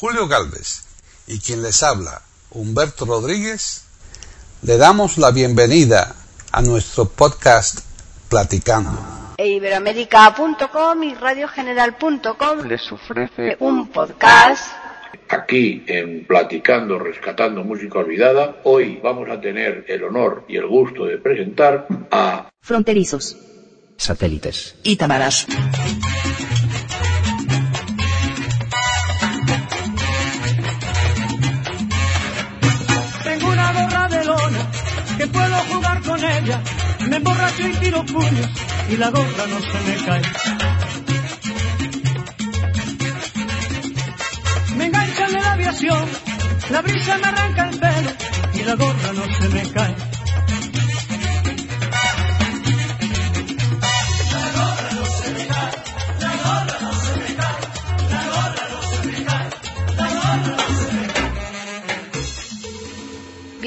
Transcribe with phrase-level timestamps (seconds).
[0.00, 0.84] Julio Galvez
[1.26, 3.84] y quien les habla, Humberto Rodríguez,
[4.62, 6.14] le damos la bienvenida
[6.52, 7.80] a nuestro podcast
[8.28, 9.34] Platicando.
[9.36, 14.72] E Iberoamérica.com y radiogeneral.com les ofrece un podcast
[15.30, 21.06] Aquí en Platicando, Rescatando Música Olvidada, hoy vamos a tener el honor y el gusto
[21.06, 23.36] de presentar a Fronterizos.
[23.96, 24.76] satélites.
[24.84, 25.44] Y Tamaras.
[36.20, 38.50] Me emborracho y tiro puños
[38.90, 40.22] y la gorra no se me cae.
[44.76, 46.08] Me enganchan en la aviación,
[46.70, 48.10] la brisa me arranca el pelo
[48.52, 50.17] y la gorra no se me cae.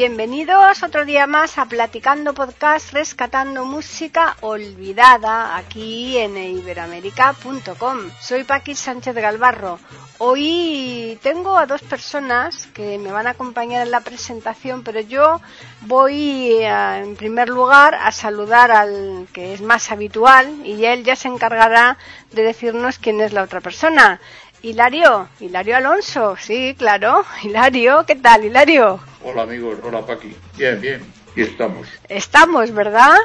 [0.01, 8.09] Bienvenidos otro día más a Platicando Podcast Rescatando Música Olvidada aquí en iberoamérica.com.
[8.19, 9.77] Soy Paqui Sánchez Galvarro.
[10.17, 15.39] Hoy tengo a dos personas que me van a acompañar en la presentación, pero yo
[15.81, 21.15] voy a, en primer lugar a saludar al que es más habitual y él ya
[21.15, 21.99] se encargará
[22.31, 24.19] de decirnos quién es la otra persona.
[24.63, 27.25] Hilario, Hilario Alonso, sí, claro.
[27.43, 28.99] Hilario, ¿qué tal, Hilario?
[29.23, 30.35] Hola amigos, hola Paqui.
[30.57, 31.01] Bien, bien,
[31.35, 31.87] y estamos.
[32.07, 33.17] Estamos, ¿verdad?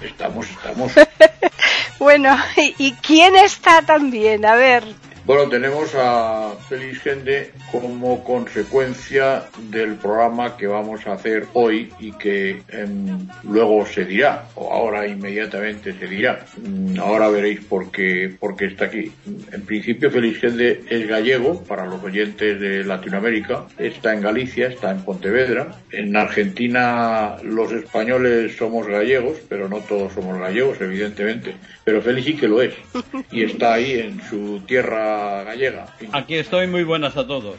[0.00, 0.92] Estamos, estamos.
[1.98, 4.46] Bueno, ¿y, y quién está también?
[4.46, 4.84] A ver,
[5.26, 12.12] Bueno, tenemos a Félix Gende como consecuencia del programa que vamos a hacer hoy y
[12.12, 16.44] que em, luego se dirá, o ahora inmediatamente se dirá.
[16.56, 19.12] Mm, Ahora veréis por qué, por qué está aquí.
[19.52, 23.66] En principio, Félix Gende es gallego, para los oyentes de Latinoamérica.
[23.78, 25.68] Está en Galicia, está en Pontevedra.
[25.92, 31.54] En Argentina los españoles somos gallegos, pero no todos somos gallegos, evidentemente.
[31.84, 32.74] Pero Félix sí que lo es.
[33.30, 35.09] Y está ahí en su tierra
[35.44, 35.86] gallega.
[36.12, 37.56] Aquí estoy, muy buenas a todos.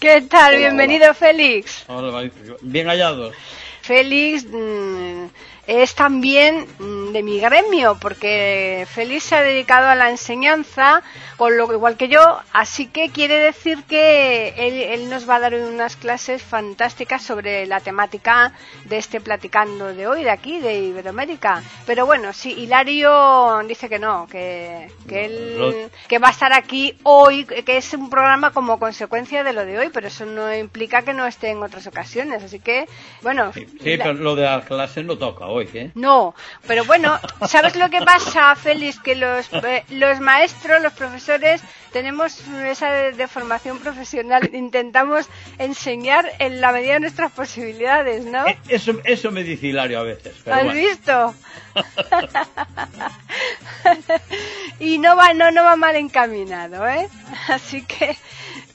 [0.00, 0.54] ¿qué tal?
[0.54, 1.84] Hola, Bienvenido, Félix.
[1.86, 2.30] Hola,
[2.62, 3.34] Bien hallados.
[3.82, 5.26] Félix mm,
[5.70, 11.00] es también mm, de mi gremio, porque Félix se ha dedicado a la enseñanza,
[11.36, 15.40] con lo igual que yo, así que quiere decir que él, él nos va a
[15.40, 18.52] dar unas clases fantásticas sobre la temática
[18.86, 21.62] de este platicando de hoy, de aquí, de Iberoamérica.
[21.86, 26.96] Pero bueno, sí, Hilario dice que no, que, que él que va a estar aquí
[27.04, 31.02] hoy, que es un programa como consecuencia de lo de hoy, pero eso no implica
[31.02, 32.86] que no esté en otras ocasiones, así que,
[33.22, 33.52] bueno.
[33.52, 35.90] Sí, sí, pero lo de la clase no toca hoy, ¿eh?
[35.94, 36.34] No,
[36.66, 38.98] pero bueno, ¿sabes lo que pasa, Félix?
[39.00, 41.60] Que los, eh, los maestros, los profesores,
[41.92, 45.28] tenemos esa de, de formación profesional, intentamos
[45.58, 48.46] enseñar en la medida de nuestras posibilidades, ¿no?
[48.46, 50.34] Eh, Eso, eso me dice Hilario a veces.
[50.44, 50.80] pero ¿Has bueno.
[50.80, 51.34] visto?
[54.80, 57.08] y no va, no, no va mal encaminado, ¿eh?
[57.48, 58.16] Así que,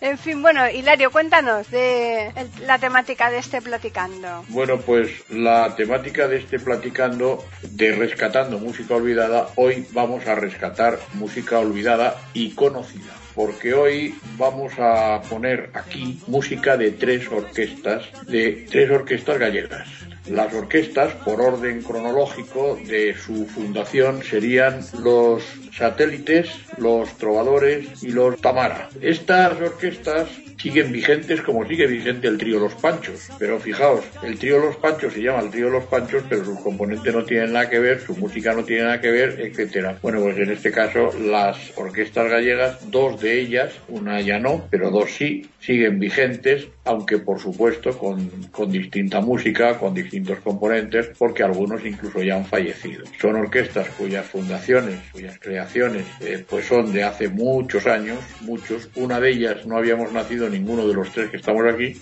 [0.05, 4.45] en fin, bueno, Hilario, cuéntanos de la temática de este platicando.
[4.49, 10.99] Bueno, pues la temática de este platicando de rescatando música olvidada, hoy vamos a rescatar
[11.13, 13.13] música olvidada y conocida.
[13.33, 19.87] Porque hoy vamos a poner aquí música de tres orquestas, de tres orquestas gallegas.
[20.27, 25.43] Las orquestas, por orden cronológico de su fundación, serían los
[25.75, 28.89] satélites, los trovadores y los Tamara.
[29.01, 30.27] Estas orquestas
[30.57, 33.29] siguen vigentes como sigue vigente el trío Los Panchos.
[33.37, 37.13] Pero fijaos, el trío Los Panchos se llama el trío Los Panchos, pero sus componentes
[37.13, 39.99] no tienen nada que ver, su música no tiene nada que ver, etcétera.
[40.01, 44.89] Bueno, pues en este caso las orquestas gallegas, dos de ellas, una ya no, pero
[44.89, 49.93] dos sí, siguen vigentes, aunque por supuesto con, con distinta música, con
[50.43, 53.03] componentes, porque algunos incluso ya han fallecido.
[53.19, 58.89] Son orquestas cuyas fundaciones, cuyas creaciones, eh, pues son de hace muchos años, muchos.
[58.95, 61.99] Una de ellas no habíamos nacido ninguno de los tres que estamos aquí,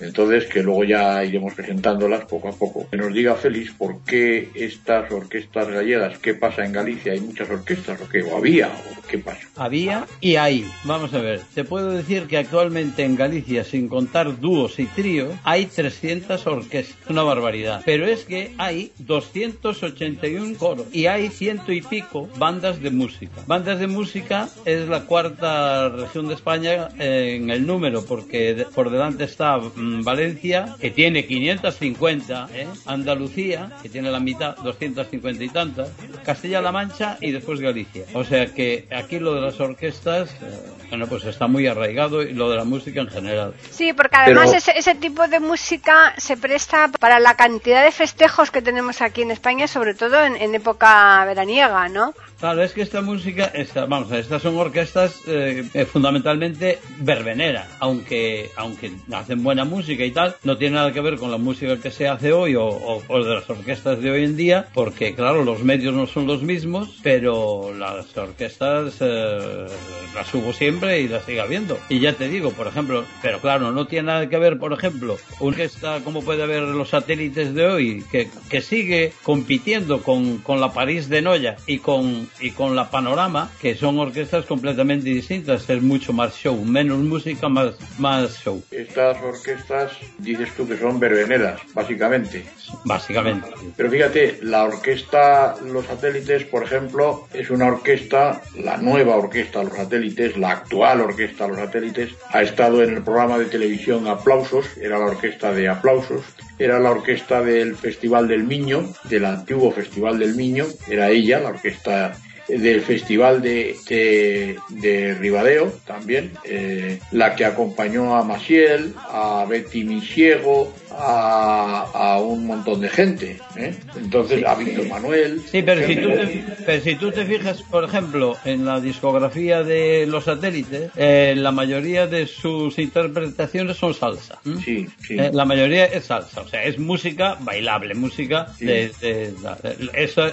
[0.00, 2.88] Entonces, que luego ya iremos presentándolas poco a poco.
[2.90, 7.50] Que nos diga Félix por qué estas orquestas gallegas, qué pasa en Galicia, hay muchas
[7.50, 9.48] orquestas, o qué, o había, o qué pasa.
[9.56, 10.70] Había y hay.
[10.84, 15.34] Vamos a ver, te puedo decir que actualmente en Galicia, sin contar dúos y tríos,
[15.44, 17.10] hay 300 orquestas.
[17.10, 17.82] Una barbaridad.
[17.84, 23.42] Pero es que hay 281 coros y hay ciento y pico bandas de música.
[23.46, 29.24] Bandas de música es la cuarta región de España en el número, porque por delante
[29.24, 32.66] está mm, Valencia, que tiene 550, ¿eh?
[32.86, 35.90] Andalucía, que tiene la mitad, 250 y tantas,
[36.24, 38.04] Castilla-La Mancha y después Galicia.
[38.14, 40.58] O sea que aquí lo de las orquestas, eh,
[40.90, 43.54] Bueno, pues está muy arraigado y lo de la música en general.
[43.70, 47.92] Sí, porque además Pero- ese, ese tipo de música se presta para la cantidad de
[47.92, 52.12] festejos que tenemos aquí en España, sobre todo en, en época veraniega, ¿no?
[52.40, 56.78] Claro, es que esta música, esta, vamos, a ver, estas son orquestas eh, eh, fundamentalmente
[57.00, 61.36] verbenera, aunque aunque hacen buena música y tal, no tiene nada que ver con la
[61.36, 64.66] música que se hace hoy o, o- o de las orquestas de hoy en día,
[64.72, 69.66] porque claro, los medios no son los mismos, pero las orquestas eh,
[70.14, 71.78] las hubo siempre y las sigue habiendo.
[71.88, 75.18] Y ya te digo, por ejemplo, pero claro, no tiene nada que ver, por ejemplo,
[75.38, 80.60] una orquesta como puede haber los satélites de hoy, que, que sigue compitiendo con, con
[80.60, 85.68] la París de Noya y con, y con la Panorama, que son orquestas completamente distintas,
[85.68, 90.98] es mucho más show, menos música, más, más show, Estas orquestas dices tú que son
[90.98, 92.44] verbeneras, básicamente.
[92.84, 93.48] básicamente.
[93.76, 99.74] Pero fíjate, la orquesta Los Satélites, por ejemplo, es una orquesta, la nueva orquesta Los
[99.74, 105.00] Satélites, la actual orquesta Los Satélites, ha estado en el programa de televisión Aplausos, era
[105.00, 106.22] la orquesta de Aplausos,
[106.60, 111.48] era la orquesta del Festival del Miño, del antiguo Festival del Miño, era ella, la
[111.48, 119.44] orquesta del Festival de, de, de Ribadeo también, eh, la que acompañó a Maciel, a
[119.48, 123.40] Betty Misiego, a, a un montón de gente.
[123.56, 123.74] ¿eh?
[123.96, 125.42] Entonces, a Víctor Manuel.
[125.50, 129.62] Sí, pero si, tú te, pero si tú te fijas, por ejemplo, en la discografía
[129.62, 134.38] de los satélites, eh, la mayoría de sus interpretaciones son salsa.
[134.64, 135.18] Sí, sí.
[135.18, 138.66] Eh, la mayoría es salsa, o sea, es música bailable, música Sí.
[138.66, 139.34] de, de-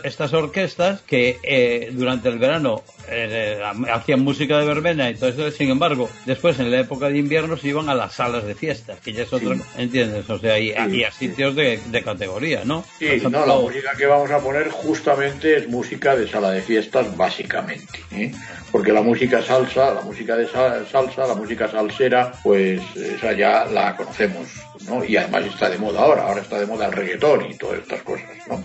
[0.04, 3.60] estas orquestas que eh, durante el verano eh,
[3.92, 7.58] hacían música de verbena y todo eso, sin embargo, después en la época de invierno
[7.58, 9.56] se iban a las salas de fiesta, que ya es otra.
[9.78, 10.30] ¿entiendes?
[10.30, 11.28] O sea, y, a- Sí, y a sí.
[11.28, 12.84] sitios de, de categoría, ¿no?
[13.00, 16.62] Sí, ejemplo, no, la música que vamos a poner justamente es música de sala de
[16.62, 18.00] fiestas, básicamente.
[18.12, 18.32] ¿eh?
[18.72, 23.66] Porque la música salsa, la música de sa- salsa, la música salsera, pues esa ya
[23.66, 24.48] la conocemos,
[24.88, 25.04] ¿no?
[25.04, 28.02] Y además está de moda ahora, ahora está de moda el reggaetón y todas estas
[28.04, 28.64] cosas, ¿no?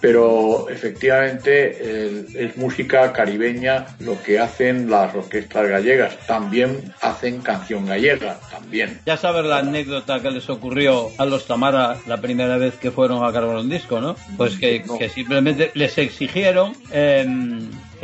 [0.00, 6.16] Pero efectivamente es música caribeña lo que hacen las orquestas gallegas.
[6.26, 9.00] También hacen canción gallega, también.
[9.06, 13.24] Ya sabes la anécdota que les ocurrió a los Tamara la primera vez que fueron
[13.24, 14.16] a grabar un disco, ¿no?
[14.36, 14.98] Pues que, No.
[14.98, 17.26] que simplemente les exigieron, eh,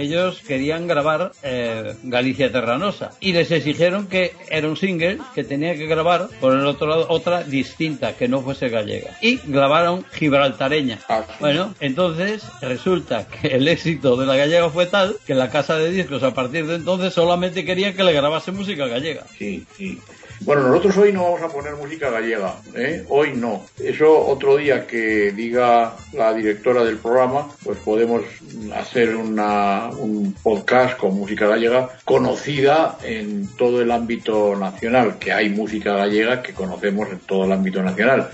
[0.00, 5.74] ellos querían grabar eh, Galicia Terranosa y les exigieron que era un single que tenía
[5.74, 10.98] que grabar por el otro lado otra distinta que no fuese gallega y grabaron Gibraltareña.
[11.08, 11.24] Ah.
[11.40, 15.90] Bueno, entonces resulta que el éxito de la gallega fue tal que la casa de
[15.90, 19.24] discos a partir de entonces solamente querían que le grabase música gallega.
[19.38, 20.00] Sí, sí.
[20.42, 23.04] Bueno, nosotros hoy no vamos a poner música gallega, ¿eh?
[23.10, 23.66] Hoy no.
[23.78, 28.22] Eso otro día que diga la directora del programa, pues podemos
[28.74, 35.50] hacer una, un podcast con música gallega conocida en todo el ámbito nacional, que hay
[35.50, 38.30] música gallega que conocemos en todo el ámbito nacional.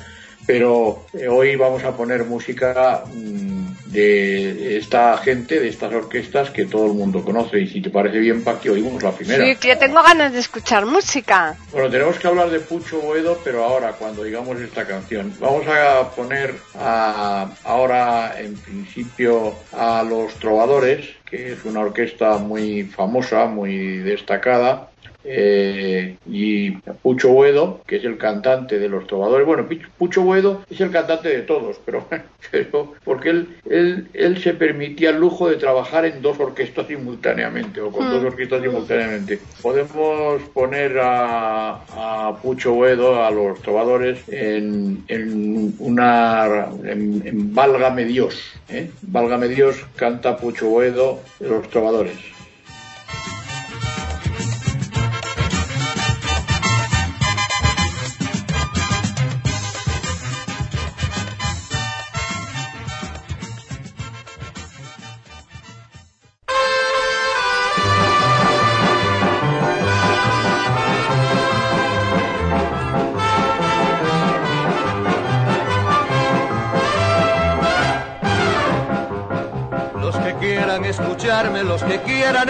[0.47, 3.56] Pero eh, hoy vamos a poner música mm,
[4.01, 7.59] de esta gente, de estas orquestas que todo el mundo conoce.
[7.61, 9.45] Y si te parece bien, Paqui, oímos la primera.
[9.45, 11.57] Sí, que yo tengo ganas de escuchar música.
[11.73, 15.33] Bueno, tenemos que hablar de Pucho Boedo, pero ahora, cuando digamos esta canción.
[15.41, 22.85] Vamos a poner a- ahora, en principio, a Los Trovadores, que es una orquesta muy
[22.85, 24.91] famosa, muy destacada.
[25.27, 26.71] Eh, y
[27.03, 29.47] Pucho Boedo, que es el cantante de los trovadores.
[29.47, 29.67] Bueno,
[29.99, 32.07] Pucho Boedo es el cantante de todos, pero,
[32.51, 37.81] pero porque él, él, él se permitía el lujo de trabajar en dos orquestas simultáneamente,
[37.81, 39.41] o con dos orquestas simultáneamente.
[39.63, 41.81] Podemos poner a,
[42.29, 46.69] a Pucho Boedo, a los trovadores, en, en una.
[46.85, 48.53] En, en Válgame Dios.
[48.69, 48.91] ¿eh?
[49.03, 52.17] Válgame Dios canta Pucho Boedo de los trovadores.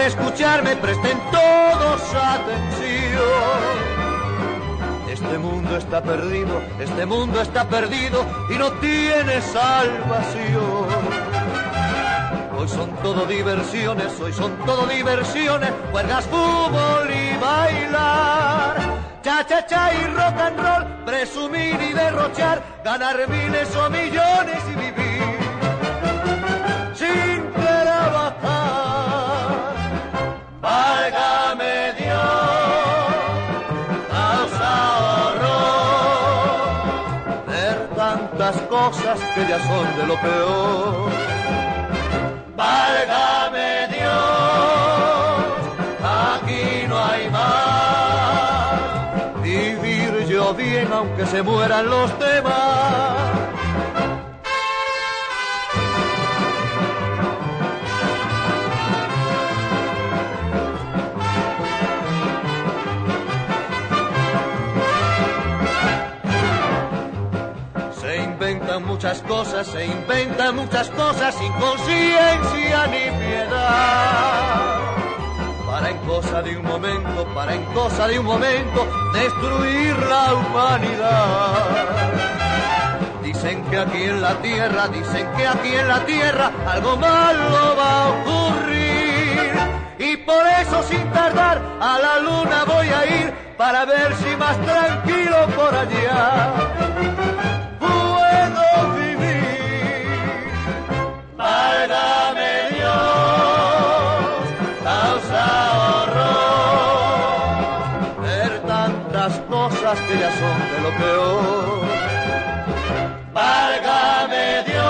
[0.01, 3.17] Escucharme, presten todos atención.
[5.09, 10.87] Este mundo está perdido, este mundo está perdido y no tiene salvación.
[12.57, 18.77] Hoy son todo diversiones, hoy son todo diversiones, juegas fútbol y bailar.
[19.21, 24.75] Cha cha cha y rock and roll, presumir y derrochar, ganar miles o millones y
[24.75, 25.46] vivir
[38.89, 41.11] cosas que ya son de lo peor.
[42.55, 45.43] Válgame Dios,
[46.25, 48.73] aquí no hay más.
[49.43, 53.46] Vivir yo bien aunque se mueran los demás.
[69.07, 74.81] Muchas cosas, se inventan muchas cosas sin conciencia ni piedad.
[75.65, 81.53] Para en cosa de un momento, para en cosa de un momento, destruir la humanidad.
[83.23, 88.03] Dicen que aquí en la tierra, dicen que aquí en la tierra algo malo va
[88.03, 89.53] a ocurrir.
[89.99, 94.57] Y por eso sin tardar a la luna voy a ir para ver si más
[94.57, 97.56] tranquilo por allá
[109.95, 111.87] que ya son de lo peor.
[113.33, 114.83] Válgame Dios,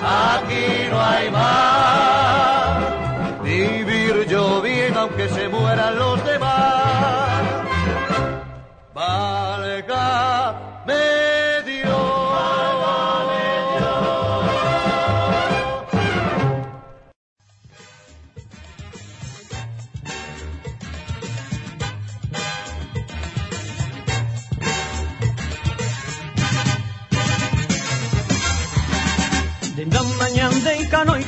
[0.00, 1.59] aquí no hay más.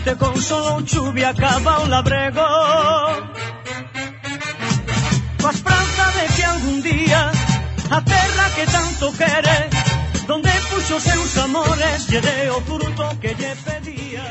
[0.04, 2.42] Noite con solo chuvia acaba o labrego
[5.40, 7.30] Coa esperanza de que algún día
[7.90, 9.58] A terra que tanto quere
[10.26, 14.24] Donde puxo seus amores Lle dé o fruto que lle pedía.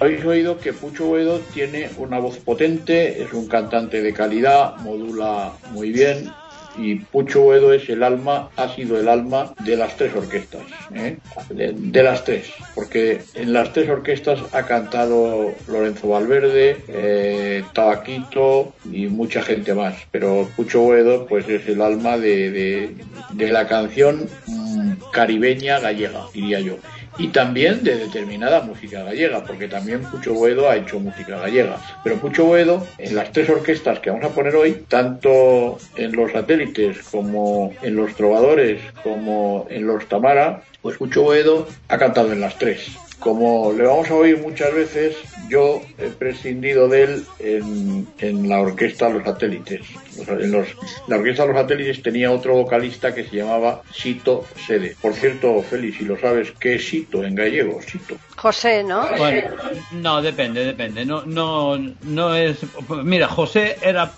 [0.00, 5.54] Habéis oído que Pucho Boedo tiene una voz potente, es un cantante de calidad, modula
[5.72, 6.30] muy bien
[6.78, 10.62] y Pucho Boedo es el alma, ha sido el alma de las tres orquestas,
[10.94, 11.18] ¿eh?
[11.50, 19.06] de, las tres, porque en las tres orquestas ha cantado Lorenzo Valverde, eh, Tabaquito y
[19.06, 22.94] mucha gente más, pero Pucho Boedo pues es el alma de
[23.34, 26.76] la canción mm, caribeña gallega, diría yo
[27.18, 31.78] y también de determinada música gallega, porque también Pucho Boedo ha hecho música gallega.
[32.04, 36.32] Pero Pucho Boedo, en las tres orquestas que vamos a poner hoy, tanto en los
[36.32, 42.40] satélites como en los trovadores, como en los Tamara, pues Pucho Boedo ha cantado en
[42.40, 42.88] las tres.
[43.18, 45.16] Como le vamos a oír muchas veces,
[45.48, 49.80] yo he prescindido de él en, en la orquesta Los Satélites.
[50.26, 50.68] En los-
[51.06, 54.96] la orquesta Los Satélites tenía otro vocalista que se llamaba Sito Sede.
[55.00, 57.80] Por cierto, Félix, si lo sabes, ¿qué es Sito en gallego?
[57.82, 58.16] Sito.
[58.36, 59.04] José, ¿no?
[59.16, 59.48] Bueno,
[59.92, 61.04] no, depende, depende.
[61.04, 62.58] No, no, no es.
[63.02, 64.12] Mira, José era.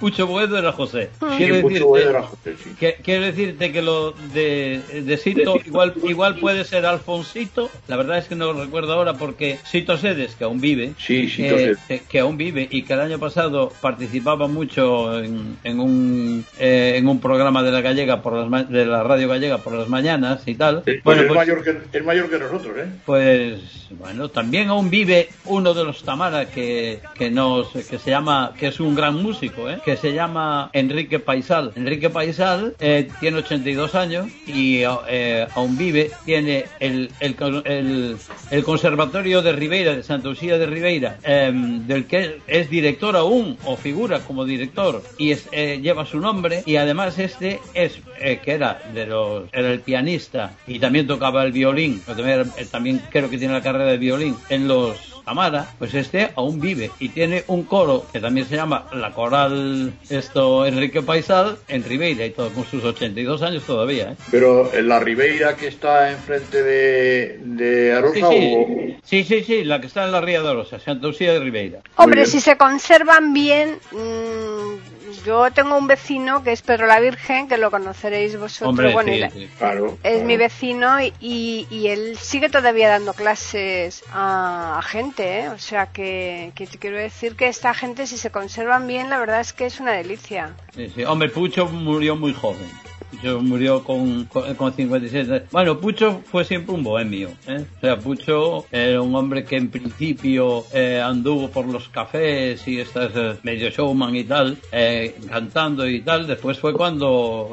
[0.00, 1.10] Pucho Boedo era José.
[1.36, 2.70] Quiero Pucho decirte, Boedo era José, sí.
[2.80, 7.70] que- quiero decirte que lo de, de Sito igual, igual puede ser Alfonsito.
[7.88, 10.94] La verdad es que no lo recuerdo ahora porque Sito Sedes, que aún vive.
[10.98, 12.02] Sí, Sito eh, Sedes.
[12.08, 17.08] que aún vive y que el año pasado participaba mucho en, en un eh, en
[17.08, 20.54] un programa de la gallega por las de la radio gallega por las mañanas y
[20.54, 22.86] tal Pues bueno es, pues, mayor que, es mayor que nosotros, ¿eh?
[23.04, 28.52] pues bueno, también aún vive uno de los Tamara que, que nos que se llama
[28.58, 29.78] que es un gran músico, ¿eh?
[29.84, 31.72] que se llama Enrique Paisal.
[31.76, 38.16] Enrique Paisal eh, tiene 82 años y eh, aún vive, tiene el, el, el,
[38.50, 43.56] el Conservatorio de Ribeira, de Santa Lucía de Ribeira, eh, del que es director aún
[43.64, 48.38] o figura como director y es, eh, lleva su nombre y además este es eh,
[48.44, 52.66] que era de los era el pianista y también tocaba el violín, también, era- eh,
[52.70, 56.92] también creo que tiene la carrera de violín en los Amara, pues este aún vive
[57.00, 62.24] y tiene un coro que también se llama la coral esto Enrique Paisal en Ribeira
[62.24, 64.16] y todo con sus 82 años todavía, ¿eh?
[64.30, 68.30] Pero en la Ribeira que está enfrente de, de Sí, Arosa o...
[68.32, 71.40] sí, sí, sí, sí, la que está en la Ría de Orosa, Santa Lucía de
[71.40, 71.80] Ribeira.
[71.96, 77.48] Hombre, si se conservan bien, mm, yo tengo un vecino que es Pedro la Virgen,
[77.48, 78.68] que lo conoceréis vosotros.
[78.68, 79.48] Hombre, bueno, y sí, la- sí.
[79.58, 79.86] Claro.
[80.02, 80.24] Es claro.
[80.26, 85.48] mi vecino y, y él sigue todavía dando clases a, a gente, ¿eh?
[85.50, 89.18] O sea que, que te quiero decir que esta gente, si se conservan bien, la
[89.18, 90.54] verdad es que es una delicia.
[90.74, 91.04] Sí, sí.
[91.04, 92.70] Hombre, Pucho murió muy joven.
[93.16, 95.28] Pucho murió con, con, con 56.
[95.50, 97.30] Bueno, Pucho fue siempre un bohemio.
[97.46, 97.64] ¿eh?
[97.76, 102.80] O sea, Pucho era un hombre que en principio eh, anduvo por los cafés y
[102.80, 106.26] estas eh, medio showman y tal, eh, cantando y tal.
[106.26, 107.48] Después fue cuando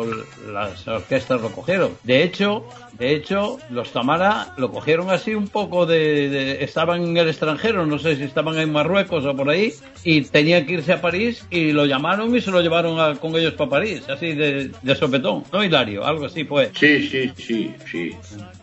[0.51, 1.91] las orquestas lo cogieron.
[2.03, 2.65] De hecho,
[2.97, 7.85] de hecho, los Tamara lo cogieron así un poco de, de- estaban en el extranjero,
[7.85, 11.45] no sé si estaban en Marruecos o por ahí, y tenían que irse a París
[11.49, 14.95] y lo llamaron y se lo llevaron a- con ellos para París, así de, de
[14.95, 16.03] sopetón, ¿no, Hilario?
[16.03, 16.71] Algo así fue.
[16.73, 18.11] Sí, sí, sí, sí.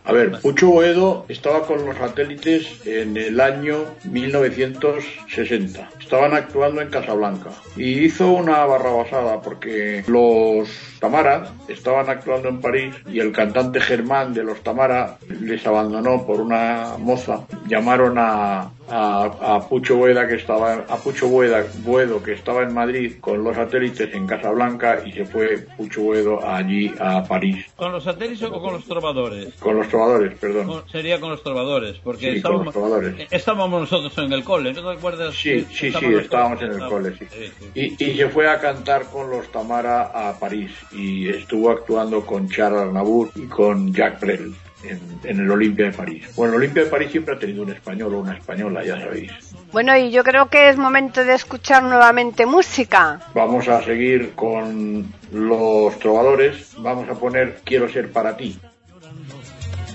[0.03, 5.89] A ver, Pucho Boedo estaba con los satélites en el año 1960.
[5.99, 10.67] Estaban actuando en Casablanca y hizo una barrabasada porque los
[10.99, 16.41] Tamara estaban actuando en París y el cantante Germán de los Tamara les abandonó por
[16.41, 17.45] una moza.
[17.67, 19.23] Llamaron a, a,
[19.55, 23.55] a Pucho Boeda que estaba a Pucho Boeda, Boedo que estaba en Madrid con los
[23.55, 28.59] satélites en Casablanca y se fue Pucho Boedo allí a París ¿Con los satélites o
[28.61, 29.53] con los trovadores?
[29.59, 30.67] con los trovadores, perdón.
[30.67, 33.27] Con- sería con los trovadores, porque Sí, con los trovadores.
[33.31, 35.35] estábamos nosotros en el cole, ¿no te acuerdas?
[35.35, 37.25] Sí, sí, sí, Estábamos en el cole, sí.
[37.31, 37.95] sí, sí.
[37.99, 42.49] Y, y se fue a cantar con los Tamara a París y estuvo actuando con
[42.49, 46.27] Charles Aznavour y con Jacques Brel en, en el Olimpia de París.
[46.35, 49.31] Bueno, el Olimpia de París siempre ha tenido un español o una española, ya sabéis.
[49.71, 53.19] Bueno, y yo creo que es momento de escuchar nuevamente música.
[53.33, 56.73] Vamos a seguir con los trovadores.
[56.77, 58.59] Vamos a poner Quiero ser para ti.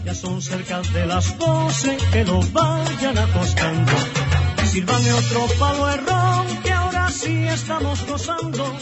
[0.04, 3.92] Ya son cerca de las doce que lo vayan acostando.
[4.64, 8.76] Sírvame otro palo de ron que ahora sí estamos gozando.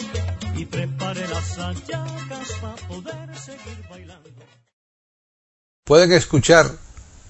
[0.54, 4.43] Y prepare las hallacas para poder seguir bailando.
[5.86, 6.70] Pueden escuchar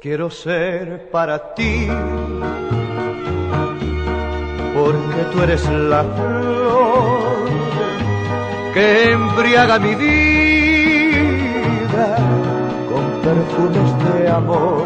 [0.00, 1.88] Quiero ser para ti,
[4.84, 7.48] porque tú eres la flor
[8.74, 10.96] que embriaga mi vida
[12.90, 14.84] con perfumes de amor.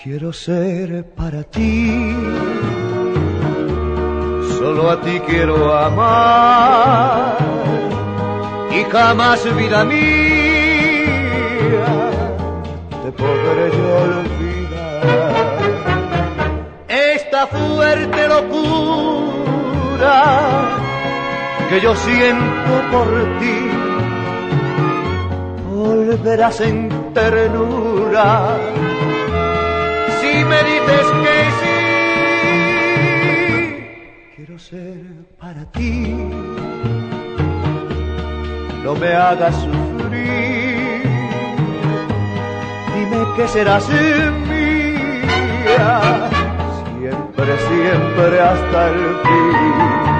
[0.00, 0.88] Quiero ser
[1.20, 2.14] para ti,
[4.58, 7.36] solo a ti quiero amar
[8.78, 10.02] y jamás vida mía
[13.02, 14.61] te podré yo olvidar.
[21.72, 23.08] Que yo siento por
[23.40, 23.58] ti,
[25.70, 28.58] volverás en ternura
[30.20, 31.76] si me dices que sí.
[34.36, 35.02] Quiero ser
[35.40, 36.14] para ti,
[38.84, 41.02] no me hagas sufrir
[42.94, 44.70] dime que serás mía,
[46.98, 50.11] siempre, siempre hasta el fin.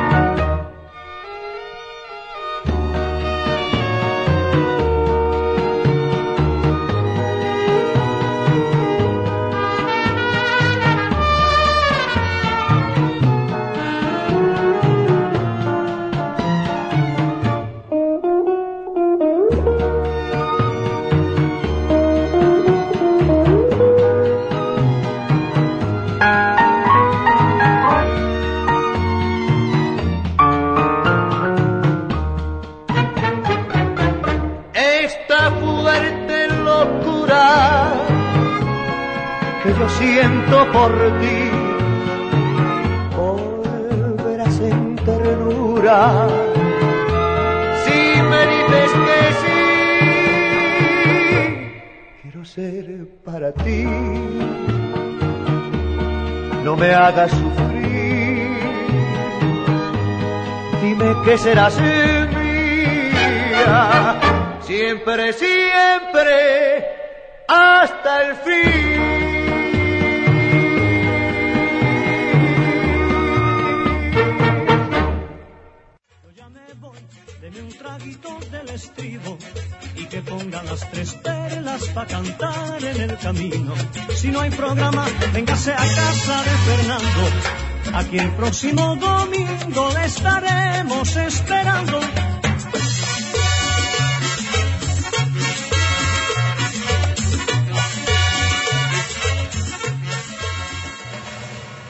[79.96, 83.74] Y que pongan las tres perlas para cantar en el camino.
[84.14, 87.98] Si no hay programa, véngase a casa de Fernando.
[87.98, 92.00] Aquí el próximo domingo le estaremos esperando.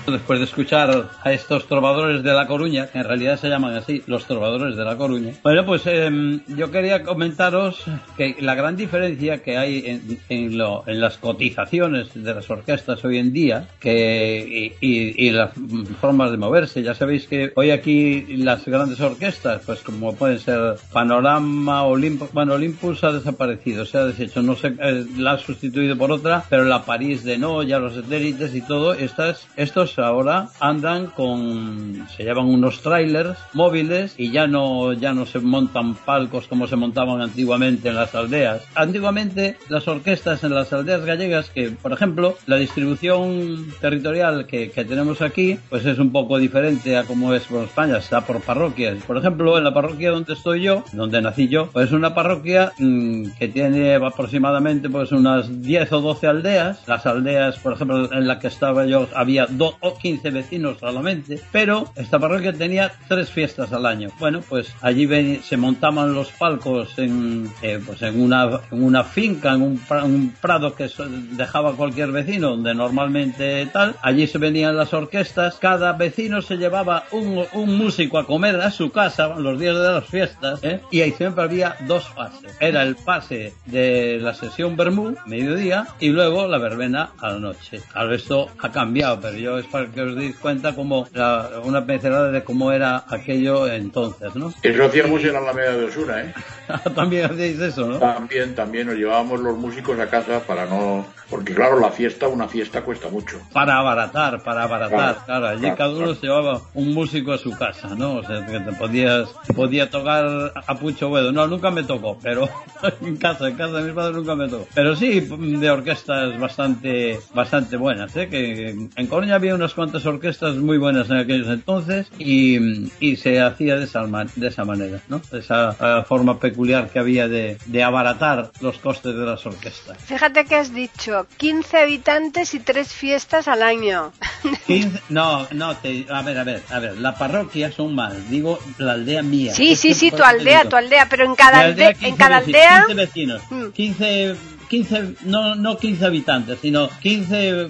[0.07, 4.03] Después de escuchar a estos trovadores de La Coruña, que en realidad se llaman así,
[4.07, 7.85] los trovadores de La Coruña, bueno, pues em, yo quería comentaros
[8.17, 13.05] que la gran diferencia que hay en, en, lo, en las cotizaciones de las orquestas
[13.05, 15.53] hoy en día que, y, y, y, las
[16.01, 20.77] formas de moverse, ya sabéis que hoy aquí las grandes orquestas, pues como pueden ser
[20.93, 25.97] Panorama, Olympus, bueno, Olympus ha desaparecido, se ha deshecho, no sé, eh, la ha sustituido
[25.97, 30.49] por otra, pero la París de No, ya los satélites y todo, estas, estos ahora
[30.61, 36.47] andan con, se llevan unos trailers móviles y ya no, ya no se montan palcos
[36.47, 38.63] como se montaban antiguamente en las aldeas.
[38.75, 44.85] Antiguamente las orquestas en las aldeas gallegas, que por ejemplo la distribución territorial que, que
[44.85, 49.03] tenemos aquí, pues es un poco diferente a como es por España, está por parroquias.
[49.05, 52.73] Por ejemplo, en la parroquia donde estoy yo, donde nací yo, pues es una parroquia
[52.79, 56.83] mmm, que tiene aproximadamente pues unas 10 o 12 aldeas.
[56.87, 61.41] Las aldeas, por ejemplo, en la que estaba yo había 2 o 15 vecinos solamente,
[61.51, 64.09] pero esta parroquia tenía tres fiestas al año.
[64.19, 69.05] Bueno, pues allí ven, se montaban los palcos en, eh, pues en, una, en una
[69.05, 70.89] finca, en un, un prado que
[71.33, 73.97] dejaba cualquier vecino, donde normalmente tal.
[74.03, 78.71] Allí se venían las orquestas, cada vecino se llevaba un, un músico a comer a
[78.71, 80.81] su casa los días de las fiestas, ¿eh?
[80.91, 82.57] y ahí siempre había dos pases.
[82.61, 87.81] Era el pase de la sesión Bermú, mediodía, y luego la verbena a la noche.
[87.93, 92.31] Claro, esto ha cambiado, pero yo para que os deis cuenta como la, una pincelada
[92.31, 94.53] de cómo era aquello entonces, ¿no?
[94.63, 96.35] Eso hacíamos en la Alameda de Osuna, ¿eh?
[96.95, 97.99] también hacéis eso, ¿no?
[97.99, 101.07] También, también nos llevábamos los músicos a casa para no...
[101.31, 103.41] Porque claro, la fiesta, una fiesta cuesta mucho.
[103.55, 105.23] Para abaratar, para abaratar, claro.
[105.25, 106.15] claro allí claro, cada uno claro.
[106.15, 108.17] se llevaba un músico a su casa, ¿no?
[108.17, 111.33] O sea, que te podías, podía tocar a Pucho Buedo.
[111.33, 112.51] No, nunca me tocó, pero
[113.01, 114.67] en casa, en casa de mis padres nunca me tocó.
[114.75, 118.29] Pero sí, de orquestas bastante, bastante buenas, ¿eh?
[118.29, 123.41] Que en Coruña había unas cuantas orquestas muy buenas en aquellos entonces y, y se
[123.41, 124.03] hacía de esa,
[124.35, 125.23] de esa manera, ¿no?
[125.31, 129.99] Esa uh, forma peculiar que había de, de abaratar los costes de las orquestas.
[130.05, 134.13] Fíjate que has dicho 15 habitantes y tres fiestas al año.
[134.67, 138.59] 15, no, no, te, a ver, a ver, a ver, la parroquia son más, digo
[138.79, 139.55] la aldea mía.
[139.55, 142.95] Sí, sí, sí, tu aldea, tu aldea, pero en cada aldea, en cada aldea 15
[142.95, 143.43] vecinos,
[143.75, 144.37] 15
[144.73, 147.69] 15, no, no 15 habitantes, sino 15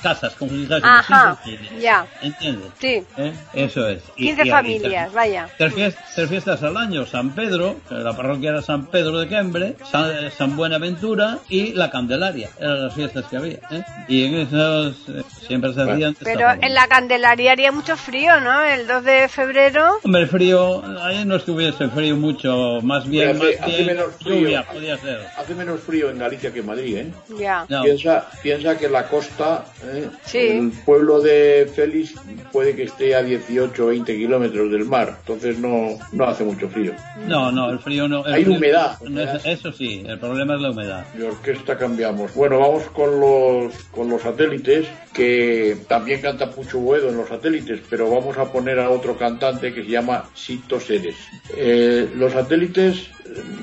[0.00, 1.36] casas, como si Ajá,
[1.80, 2.06] ya.
[2.22, 2.68] ¿Entiendes?
[2.78, 3.02] Sí.
[3.16, 3.32] ¿Eh?
[3.54, 4.02] Eso es.
[4.14, 5.48] 15 y, familias, y, vaya.
[5.58, 9.74] Tres fiestas, tres fiestas, al año, San Pedro, la parroquia era San Pedro de Quembre,
[9.90, 13.58] San, San Buenaventura y la Candelaria, eran las fiestas que había.
[13.72, 13.82] ¿eh?
[14.06, 16.14] Y en esos eh, siempre se hacían...
[16.22, 18.62] Pero en la Candelaria haría mucho frío, ¿no?
[18.62, 19.98] El 2 de febrero...
[20.04, 24.14] Hombre, el frío, ahí no estuviese frío mucho, más bien, hace, más hace bien menos
[24.22, 25.18] frío, lluvia podía ser.
[25.36, 27.06] Hace menos frío en Galicia que Madrid, ¿eh?
[27.38, 27.66] Ya.
[27.68, 27.82] No.
[27.82, 30.08] Piensa, piensa que la costa, ¿eh?
[30.24, 30.38] Sí.
[30.38, 32.14] el pueblo de Félix
[32.52, 36.68] puede que esté a 18 o 20 kilómetros del mar, entonces no, no hace mucho
[36.68, 36.92] frío.
[37.26, 38.24] No, no, el frío no.
[38.26, 38.98] el Hay frío- humedad.
[39.44, 41.04] Eso sí, el problema es la humedad.
[41.14, 42.34] De orquesta cambiamos.
[42.34, 47.80] Bueno, vamos con los, con los satélites, que también canta Pucho Boedo en los satélites,
[47.88, 51.16] pero vamos a poner a otro cantante que se llama Sito Seres.
[51.56, 53.08] Eh, los satélites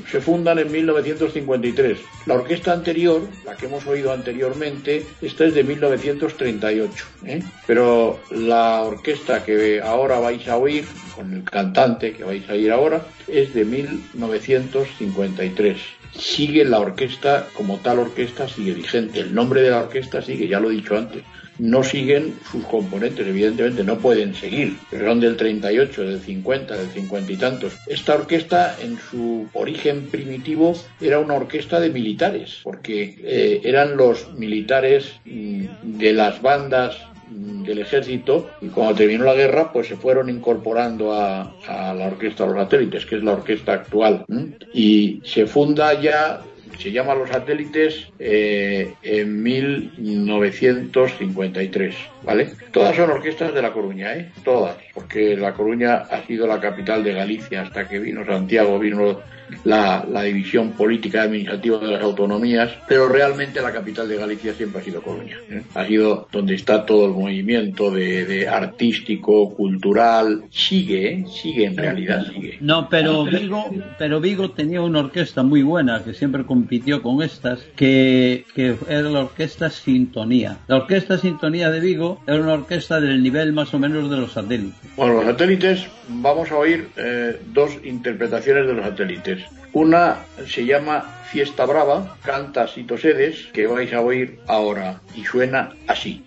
[0.10, 1.98] se fundan en 1953.
[2.26, 7.06] La orquesta anterior, la que hemos oído anteriormente, esta es de 1938.
[7.26, 7.42] ¿eh?
[7.68, 12.72] Pero la orquesta que ahora vais a oír, con el cantante que vais a oír
[12.72, 15.78] ahora, es de 1953
[16.18, 19.22] sigue la orquesta, como tal orquesta, sigue vigente.
[19.22, 21.24] El nombre de la orquesta sigue, ya lo he dicho antes.
[21.62, 27.32] No siguen sus componentes, evidentemente no pueden seguir, son del 38, del 50, del 50
[27.32, 27.74] y tantos.
[27.86, 34.34] Esta orquesta, en su origen primitivo, era una orquesta de militares, porque eh, eran los
[34.34, 36.98] militares de las bandas
[37.32, 42.46] del ejército y cuando terminó la guerra pues se fueron incorporando a, a la orquesta
[42.46, 44.26] Los Satélites, que es la orquesta actual.
[44.74, 46.42] Y se funda ya,
[46.82, 52.50] se llama Los Satélites eh, en 1953, ¿vale?
[52.72, 54.32] Todas son orquestas de La Coruña, ¿eh?
[54.44, 59.20] Todas, porque La Coruña ha sido la capital de Galicia hasta que vino Santiago, vino
[59.64, 64.82] la, la división política administrativa de las autonomías, pero realmente la capital de Galicia siempre
[64.82, 65.38] ha sido Coruña.
[65.50, 65.64] ¿eh?
[65.74, 71.26] Ha sido donde está todo el movimiento de, de artístico, cultural, sigue, ¿eh?
[71.30, 72.58] sigue en realidad, sigue.
[72.62, 77.60] No, pero Vigo, pero Vigo tenía una orquesta muy buena que siempre compitió con estas,
[77.76, 80.58] que, que era la orquesta Sintonía.
[80.68, 84.32] La orquesta Sintonía de Vigo era una orquesta del nivel más o menos de los
[84.34, 84.81] satélites.
[84.96, 89.46] Bueno, los satélites, vamos a oír eh, dos interpretaciones de los satélites.
[89.74, 90.18] Una
[90.48, 96.24] se llama Fiesta Brava, canta Sito Sedes, que vais a oír ahora, y suena así.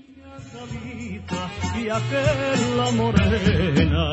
[1.04, 4.04] y sabía que la morena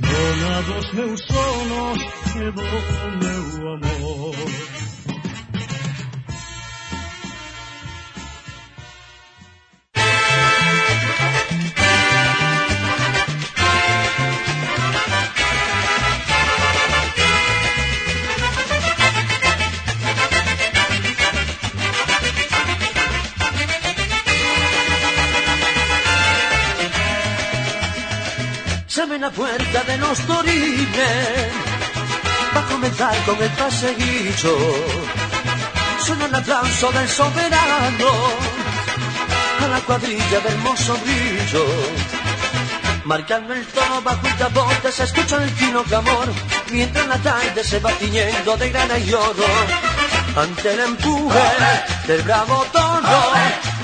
[0.00, 1.98] Donados meus sonos
[3.20, 4.75] meu amor
[29.26, 31.50] la puerta de los torines
[32.54, 34.56] va a comenzar con el paseguillo.
[35.98, 38.10] Suena el aplauso del soberano
[39.64, 41.64] a la cuadrilla del hermoso brillo.
[43.04, 46.28] Marcando el tono bajo el capote se escucha el fino clamor
[46.70, 49.48] mientras la tarde se va tiñendo de grana y oro.
[50.36, 51.48] Ante el empuje
[52.06, 53.18] del bravo tono,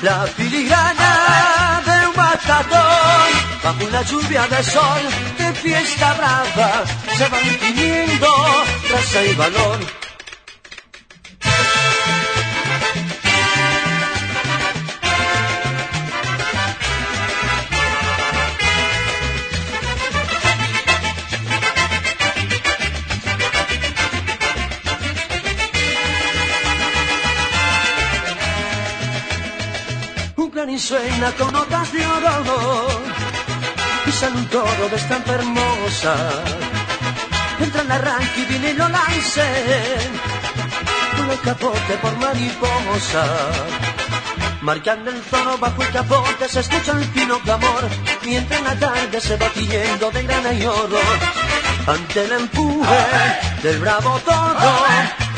[0.02, 5.02] la filigrana de un matador bajo una lluvia de sol
[5.38, 6.84] de fiesta brava
[7.16, 8.26] se van imprimiendo
[8.90, 9.78] raza y valor.
[30.36, 33.01] Un clarín suena con notas de oro
[34.22, 36.14] pisan un toro de estampa hermosa.
[37.58, 39.46] Entra en arranque y lo lance,
[41.16, 43.24] con el capote por mariposa.
[44.60, 47.88] Marcando el toro bajo el capote se escucha el fino clamor,
[48.24, 51.00] mientras en la tarde se va tiñendo de grana y oro.
[51.86, 53.02] Ante el empuje
[53.62, 54.72] del bravo toro,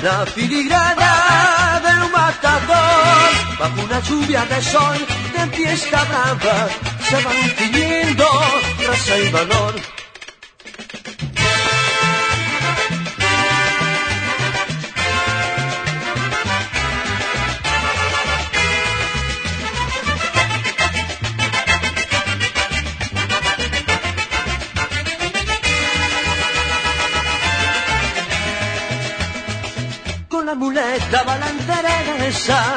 [0.03, 4.99] la filigrana del matador, bajo una lluvia de sol
[5.35, 6.69] de fiesta brava,
[7.15, 8.27] se van tiñendo
[8.87, 9.75] raza y valor.
[30.29, 32.77] Con la muleta la entereza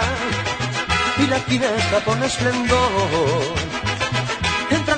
[1.17, 3.76] y la fineza con esplendor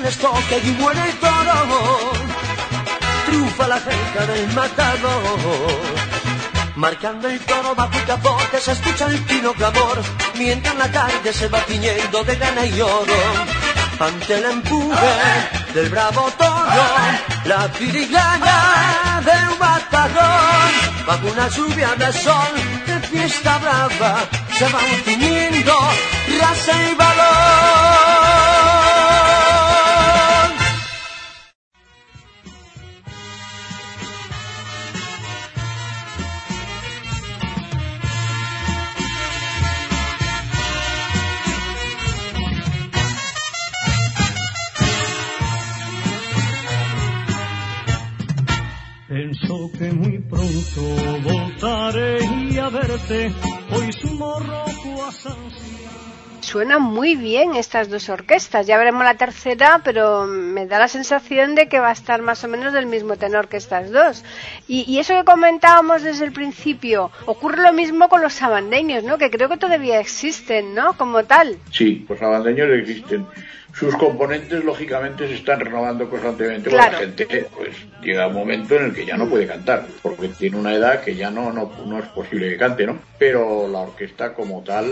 [0.00, 2.12] el estoque y muere el toro.
[3.26, 5.80] Triunfa la gente del matador.
[6.76, 10.00] Marcando el toro bajo capote se escucha el fino clamor,
[10.36, 13.20] mientras la tarde se va tiñendo de gana y oro.
[13.98, 15.14] Ante el empuje
[15.74, 16.84] del bravo toro,
[17.44, 20.70] la filigrana del matador,
[21.06, 22.54] bajo una lluvia de sol
[22.86, 24.20] de fiesta brava,
[24.58, 25.74] se van tiñendo
[26.40, 28.29] raza y valor.
[49.20, 50.80] Penso que muy pronto
[51.22, 53.30] voltaré y a verte,
[53.68, 56.40] pois un morro coas ansias.
[56.40, 58.66] Suenan muy bien estas dos orquestas.
[58.66, 62.42] Ya veremos la tercera, pero me da la sensación de que va a estar más
[62.44, 64.24] o menos del mismo tenor que estas dos.
[64.66, 69.18] Y, y eso que comentábamos desde el principio, ocurre lo mismo con los sabandeños, ¿no?
[69.18, 70.94] Que creo que todavía existen, ¿no?
[70.94, 71.58] Como tal.
[71.70, 73.26] Sí, los sabandeños existen.
[73.74, 76.68] Sus componentes, lógicamente, se están renovando constantemente.
[76.70, 76.92] Claro.
[76.92, 77.70] La gente, pues,
[78.02, 81.14] llega un momento en el que ya no puede cantar, porque tiene una edad que
[81.14, 82.98] ya no, no, no es posible que cante, ¿no?
[83.18, 84.86] Pero la orquesta como tal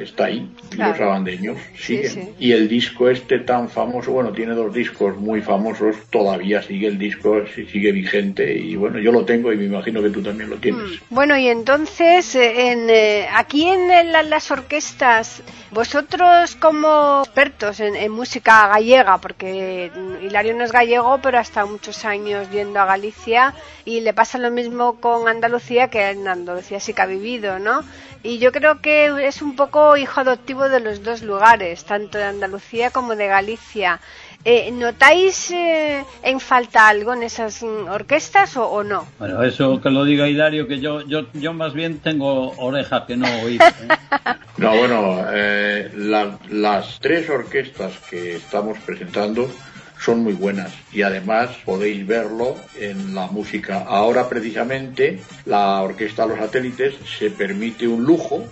[0.00, 0.90] está ahí, Claro.
[0.90, 2.10] los sabandeños Sí, siguen.
[2.10, 2.34] sí.
[2.38, 6.98] Y el disco este tan famoso, bueno, tiene dos discos muy famosos, todavía sigue el
[6.98, 10.50] disco, sí, sigue vigente, y bueno, yo lo tengo y me imagino que tú también
[10.50, 10.82] lo tienes.
[10.82, 11.14] Mm.
[11.14, 17.96] Bueno, y entonces, eh, en, eh, aquí en el- las orquestas, vosotros como expertos en,
[17.96, 22.84] en música gallega, porque Hilario no es gallego, pero ha estado muchos años yendo a
[22.84, 23.54] Galicia
[23.86, 27.82] y le pasa lo mismo con Andalucía, que en Andalucía sí que ha vivido, ¿no?
[28.22, 32.24] Y yo creo que es un poco hijo adoptivo de los dos lugares, tanto de
[32.24, 34.00] Andalucía como de Galicia.
[34.44, 39.06] Eh, ¿Notáis eh, en falta algo en esas mm, orquestas o, o no?
[39.18, 43.16] Bueno, eso que lo diga Hilario, que yo, yo, yo más bien tengo oreja que
[43.16, 43.66] no oído.
[43.66, 44.32] ¿eh?
[44.56, 49.50] No, bueno, eh, la- las tres orquestas que estamos presentando
[49.98, 53.84] son muy buenas y además podéis verlo en la música.
[53.86, 58.44] Ahora precisamente la orquesta Los Satélites se permite un lujo,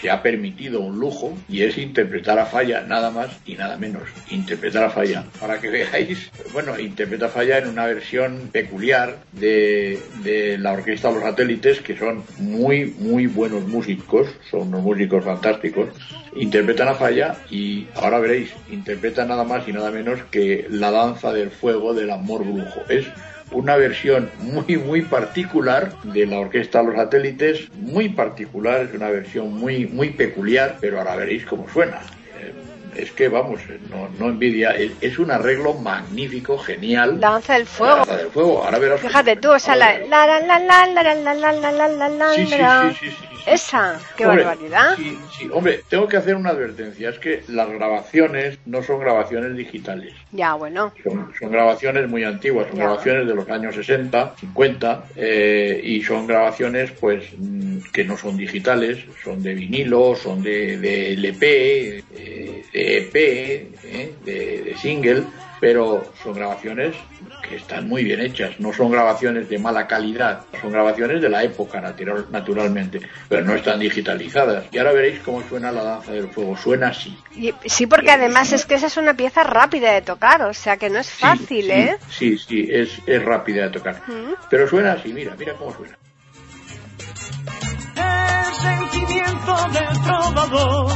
[0.00, 4.02] se ha permitido un lujo y es interpretar a Falla nada más y nada menos.
[4.30, 5.24] Interpretar a Falla.
[5.40, 11.10] Para que veáis, bueno, interpreta a Falla en una versión peculiar de, de la Orquesta
[11.10, 15.88] Los Satélites, que son muy, muy buenos músicos, son unos músicos fantásticos.
[16.36, 21.32] Interpretan a Falla y ahora veréis, interpreta nada más y nada menos que La Danza
[21.32, 22.82] del Fuego del Amor Brujo.
[22.88, 23.06] Es
[23.52, 29.52] una versión muy muy particular de la orquesta Los Satélites, muy particular, es una versión
[29.54, 31.98] muy muy peculiar, pero ahora veréis cómo suena.
[32.38, 32.52] Eh,
[32.96, 33.60] Es que vamos,
[33.90, 37.18] no, no envidia, es, es un arreglo magnífico, genial.
[37.20, 37.96] La danza del La fuego.
[37.96, 39.00] danza del fuego, ahora verás.
[39.00, 42.08] Fíjate tú, o sea, la la la la la la la la la la la
[42.08, 42.92] la sí, la.
[42.92, 43.29] sí, sí, sí, sí.
[43.46, 44.96] Esa, qué Hombre, barbaridad.
[44.96, 45.48] Sí, sí.
[45.52, 50.14] Hombre, tengo que hacer una advertencia, es que las grabaciones no son grabaciones digitales.
[50.32, 50.92] Ya, bueno.
[51.02, 52.84] Son, son grabaciones muy antiguas, son Ya.
[52.84, 58.36] grabaciones de los años 60, 50, eh, y son grabaciones pues mm, que no son
[58.36, 65.24] digitales, son de vinilo, son de, de LP, eh, de EP, eh, de, de single,
[65.60, 66.96] pero son grabaciones
[67.46, 71.42] que están muy bien hechas, no son grabaciones de mala calidad, son grabaciones de la
[71.42, 74.64] época natural- naturalmente, pero no están digitalizadas.
[74.72, 77.16] Y ahora veréis cómo suena la danza del fuego, suena así.
[77.36, 80.76] Y- sí, porque además es que esa es una pieza rápida de tocar, o sea
[80.76, 81.96] que no es fácil, sí, ¿eh?
[82.08, 83.96] Sí, sí, es, es rápida de tocar.
[84.06, 84.34] Mm.
[84.48, 85.96] Pero suena así, mira, mira cómo suena.
[87.96, 90.92] el sentimiento del trovador,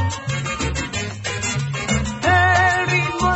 [2.23, 3.35] el ritmo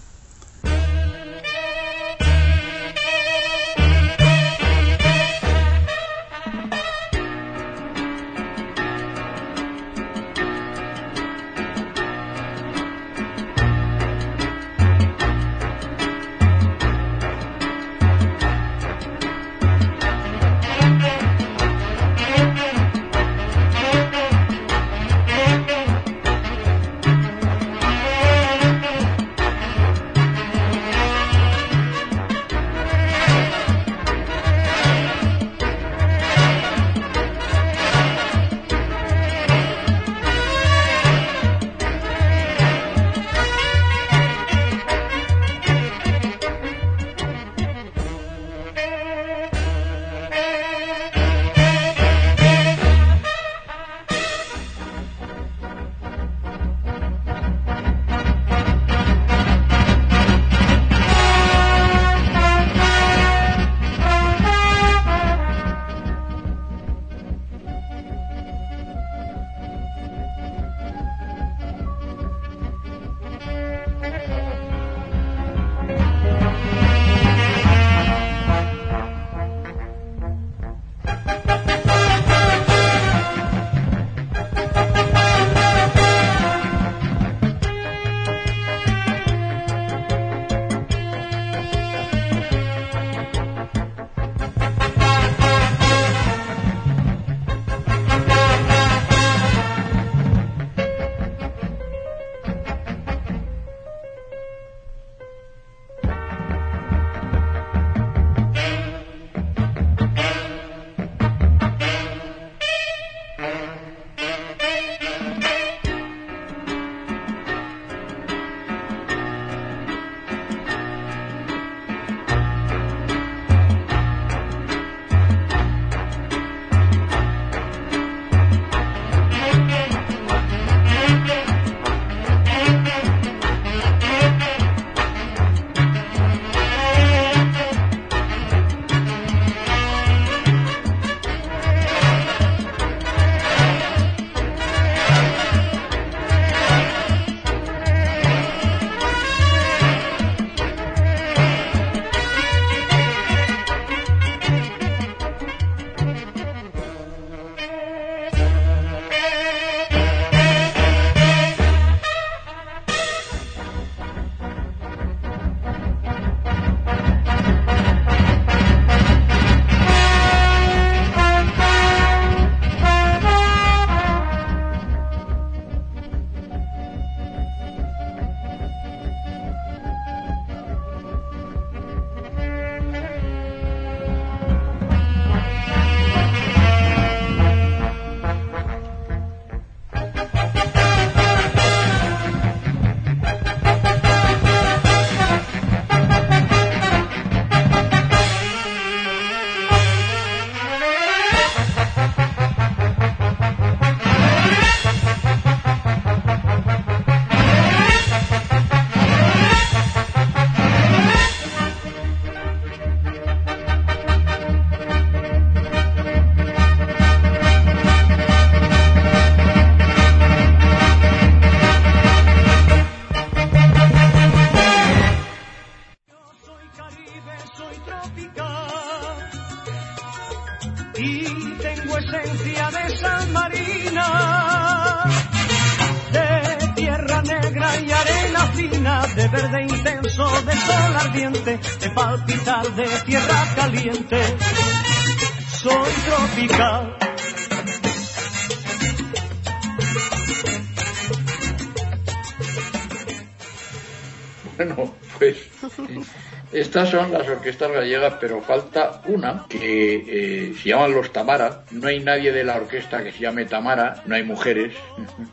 [256.81, 261.63] estas son las orquestas gallegas, pero falta una que eh, se llaman los Tamara.
[261.69, 264.73] No hay nadie de la orquesta que se llame Tamara, no hay mujeres,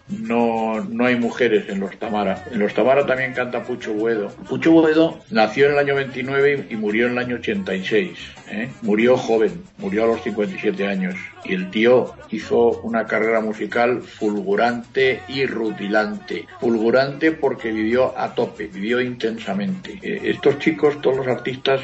[0.08, 2.44] no, no hay mujeres en los Tamara.
[2.50, 4.28] En los Tamara también canta Pucho Buedo.
[4.48, 8.18] Pucho Buedo nació en el año 29 y murió en el año 86.
[8.50, 8.68] ¿eh?
[8.82, 11.14] Murió joven, murió a los 57 años.
[11.44, 16.46] Y el tío hizo una carrera musical fulgurante y rutilante.
[16.60, 19.98] Fulgurante porque vivió a tope, vivió intensamente.
[20.02, 21.80] Eh, estos chicos, todos los artistas,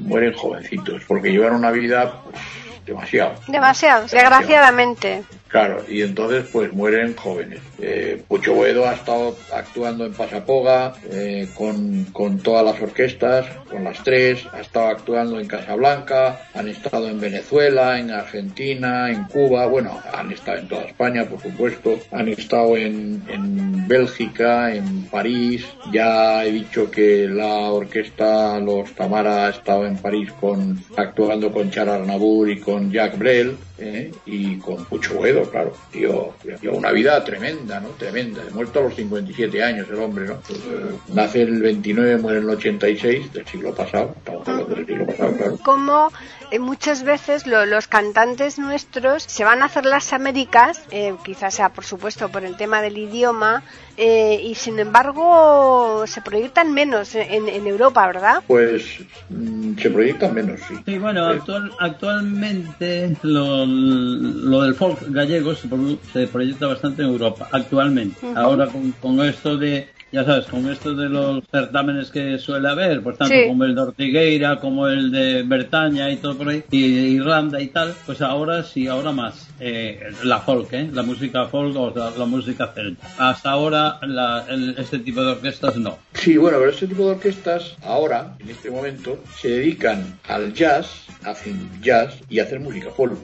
[0.00, 2.36] mueren jovencitos porque llevan una vida pues,
[2.84, 3.34] demasiado.
[3.48, 5.24] Demasiado, desgraciadamente.
[5.54, 7.60] Claro, y entonces pues mueren jóvenes.
[7.80, 13.84] Eh, Pucho Boedo ha estado actuando en Pasapoga eh, con, con todas las orquestas, con
[13.84, 19.66] las tres, ha estado actuando en Casablanca, han estado en Venezuela, en Argentina, en Cuba,
[19.66, 25.64] bueno, han estado en toda España, por supuesto, han estado en, en Bélgica, en París,
[25.92, 31.70] ya he dicho que la orquesta Los Tamara ha estado en París con, actuando con
[31.70, 35.18] Char Arnabur y con Jacques Brel, eh, y con Pucho
[35.50, 37.88] claro, tío, tío, una vida tremenda, ¿no?
[37.90, 40.40] Tremenda, muerto a los 57 años el hombre, ¿no?
[40.46, 44.74] Pues, eh, nace en el 29, muere en el 86 del siglo pasado, estamos hablando
[44.74, 45.58] del siglo pasado, claro.
[45.62, 46.12] Como
[46.50, 51.54] eh, muchas veces lo- los cantantes nuestros se van a hacer las Américas, eh, quizás
[51.54, 53.62] sea por supuesto por el tema del idioma,
[53.96, 58.42] eh, y sin embargo se proyectan menos en, en Europa, ¿verdad?
[58.46, 58.82] Pues
[59.30, 60.74] mm, se proyectan menos, sí.
[60.84, 67.08] Sí, bueno, actual- actualmente lo, lo del folk gallego se, produ- se proyecta bastante en
[67.08, 68.16] Europa, actualmente.
[68.36, 73.02] Ahora con, con esto de, ya sabes, con esto de los certámenes que suele haber,
[73.02, 73.48] por tanto, Sí.
[73.48, 76.84] como el de Ortigueira, como el de Bertaña y todo por ahí, y
[77.16, 79.48] Irlanda y tal, pues ahora sí, ahora más.
[79.60, 80.90] eh, la folk, ¿eh?
[80.92, 83.06] La música folk o la, la música celta.
[83.18, 85.96] Hasta ahora la- el- este tipo de orquestas no.
[86.12, 91.06] Sí, bueno, pero este tipo de orquestas ahora, en este momento, se dedican al jazz,
[91.24, 93.16] hacen jazz y hacen música folk.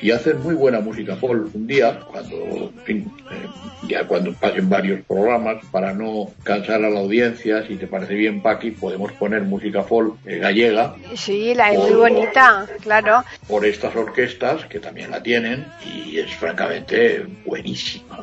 [0.00, 1.54] Y hacen muy buena música folk.
[1.54, 2.36] Un día, cuando,
[2.78, 3.46] en fin, eh,
[3.86, 8.42] ya cuando pasen varios programas, para no cansar a la audiencia, si te parece bien,
[8.42, 13.24] Paqui, podemos poner música folk eh, gallega Sí, la es muy bonita, claro.
[13.48, 18.18] por estas orquestas, que también la tienen, y es francamente buenísima,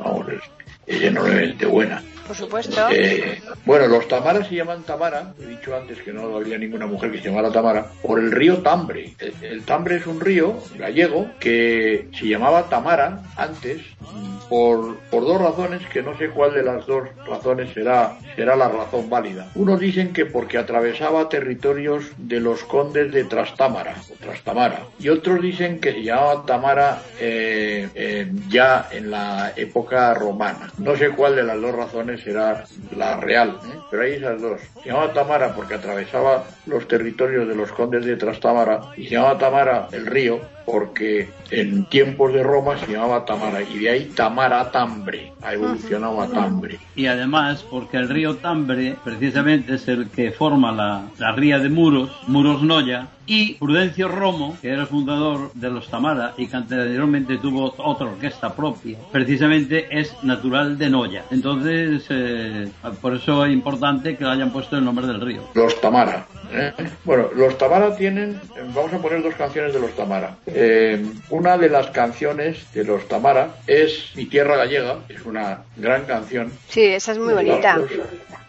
[0.87, 2.01] es, es enormemente buena.
[2.27, 2.89] Por supuesto.
[2.91, 7.11] Eh, bueno, los Tamara se llaman Tamara, he dicho antes que no había ninguna mujer
[7.11, 9.13] que se llamara Tamara, por el río Tambre.
[9.19, 15.25] El, el Tambre es un río gallego que se llamaba Tamara antes mm, por, por
[15.25, 19.49] dos razones que no sé cuál de las dos razones será, será la razón válida.
[19.55, 25.41] Unos dicen que porque atravesaba territorios de los condes de Trastámara, o Trastamara, y otros
[25.41, 30.71] dicen que se llamaba Tamara eh, eh, ya en la época romana.
[30.77, 33.77] No sé cuál de las dos razones será la real, ¿eh?
[33.89, 34.61] pero hay esas dos.
[34.81, 39.37] Se llamaba Tamara porque atravesaba los territorios de los condes de Trastámara y se llamaba
[39.37, 44.71] Tamara el río porque en tiempos de Roma se llamaba Tamara y de ahí Tamara
[44.71, 46.79] Tambre, ha evolucionado a Tambre.
[46.95, 51.69] Y además, porque el río Tambre precisamente es el que forma la, la ría de
[51.69, 56.57] Muros, Muros Noya, y Prudencio Romo, que era el fundador de los Tamara y que
[56.57, 61.23] anteriormente tuvo otra orquesta propia, precisamente es natural de Noya.
[61.31, 62.69] Entonces, eh,
[63.01, 65.41] por eso es importante que hayan puesto el nombre del río.
[65.53, 66.25] Los Tamara.
[66.51, 66.73] ¿eh?
[67.03, 68.39] Bueno, los Tamara tienen,
[68.73, 70.37] vamos a poner dos canciones de los Tamara.
[70.47, 76.05] Eh, una de las canciones de los Tamara es Mi Tierra Gallega, es una gran
[76.05, 76.51] canción.
[76.69, 77.77] Sí, esa es muy bonita.
[77.77, 77.91] Los,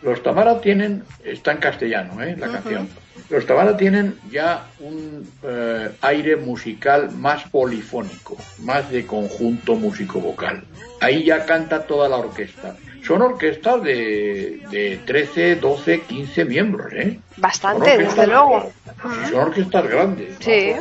[0.02, 2.36] los Tamara tienen, está en castellano, ¿eh?
[2.38, 2.88] la canción.
[3.30, 10.62] Los Tamara tienen ya un eh, aire musical más polifónico, más de conjunto músico-vocal.
[11.00, 12.76] Ahí ya canta toda la orquesta.
[13.06, 17.18] Son orquestas de, de 13, 12, 15 miembros, ¿eh?
[17.36, 18.72] Bastante, desde luego.
[19.30, 20.30] Son orquestas grandes.
[20.30, 20.36] ¿no?
[20.40, 20.72] Sí.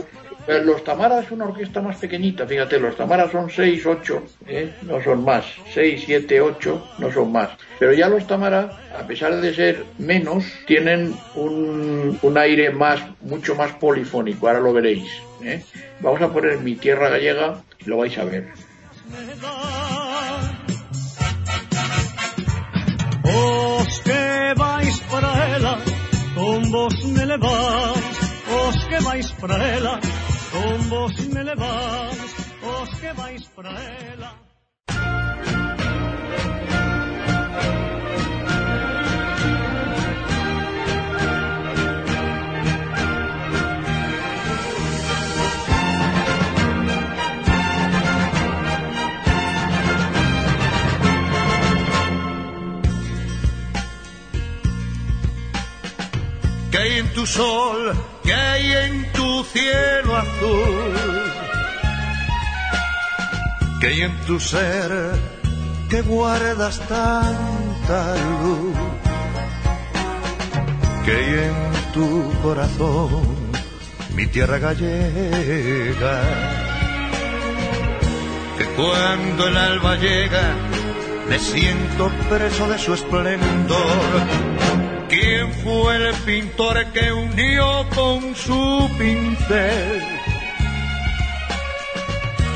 [0.45, 4.74] Pero los Tamara es una orquesta más pequeñita, fíjate, los Tamara son 6, 8, ¿eh?
[4.82, 5.45] no son más.
[5.74, 7.51] 6, 7, 8, no son más.
[7.80, 13.55] Pero ya los Tamara, a pesar de ser menos, tienen un, un aire más, mucho
[13.55, 15.09] más polifónico, ahora lo veréis.
[15.43, 15.63] ¿eh?
[16.01, 18.47] Vamos a poner mi tierra gallega y lo vais a ver.
[23.24, 25.80] Os que vais para ela,
[26.36, 28.17] con vos me levais.
[28.67, 29.99] Os que vais para ela,
[30.51, 32.34] con vos me levais.
[32.61, 33.71] Os que vais para
[34.11, 34.32] ela.
[56.80, 57.93] Hay en tu sol?
[58.24, 60.95] ¿Qué hay en tu cielo azul?
[63.80, 64.91] ¿Qué hay en tu ser
[65.88, 68.76] que guardas tanta luz?
[71.05, 73.51] ¿Qué hay en tu corazón,
[74.15, 76.21] mi tierra gallega?
[78.57, 80.55] Que cuando el alba llega,
[81.30, 84.53] me siento preso de su esplendor.
[85.54, 90.01] ¿Quién fue el pintor que unió con su pincel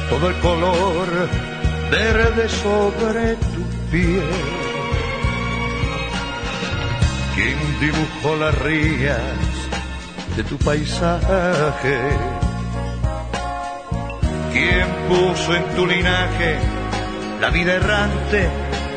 [0.10, 1.30] todo el color
[1.92, 4.24] verde sobre tu piel?
[7.36, 9.22] ¿Quién dibujó las rías
[10.36, 12.00] de tu paisaje?
[14.52, 16.58] ¿Quién puso en tu linaje
[17.40, 18.50] la vida errante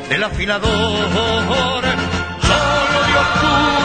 [0.09, 0.71] del afilador?
[2.41, 3.80] Solo Dios pudo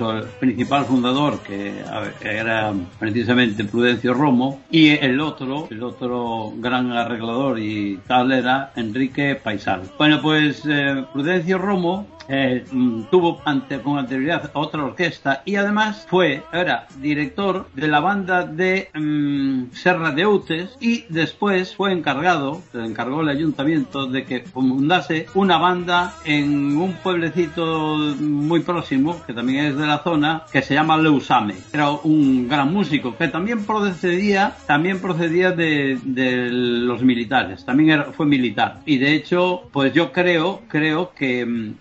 [0.00, 1.82] el principal fundador, que
[2.22, 9.34] era precisamente Prudencio Romo, y el otro, el otro gran arreglador y tal era Enrique
[9.34, 9.82] Paisal.
[9.98, 16.06] Bueno, pues eh, Prudencio Romo eh, mm, tuvo ante, con anterioridad otra orquesta y además
[16.08, 22.62] fue, era director de la banda de mm, Serra de Outes y después fue encargado,
[22.72, 29.32] se encargó el ayuntamiento de que fundase una banda en un pueblecito muy próximo, que
[29.32, 31.54] también es de la zona, que se llama Leusame.
[31.72, 38.04] Era un gran músico que también procedía, también procedía de, de los militares, también era-
[38.12, 38.80] fue militar.
[38.86, 41.74] Y de hecho, pues yo creo, creo que mm,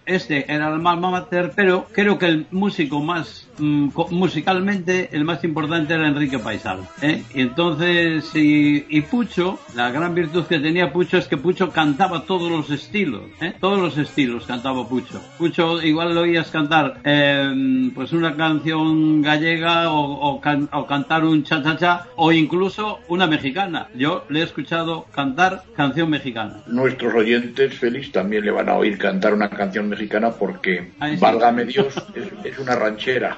[0.47, 5.93] era el alma mater, pero creo que el músico más mm, musicalmente el más importante
[5.93, 6.79] era Enrique Paisal.
[7.01, 7.23] ¿eh?
[7.33, 12.51] Y entonces, y, Pucho, la gran virtud que tenía Pucho es que Pucho cantaba todos
[12.51, 13.53] los estilos, ¿eh?
[13.59, 15.21] todos los estilos cantaba Pucho.
[15.37, 20.01] Pucho igual lo oías cantar eh, pues una canción gallega o,
[20.35, 23.87] o can- o cantar un cha-cha-cha o incluso una mexicana.
[23.95, 26.57] Yo le he escuchado cantar canción mexicana.
[26.67, 31.21] Nuestros oyentes, Félix, también le van a oír cantar una canción mexicana porque, Ahí sí.
[31.21, 33.37] válgame Dios, es, es una ranchera.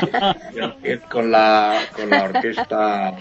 [1.10, 3.16] con, la, con la orquesta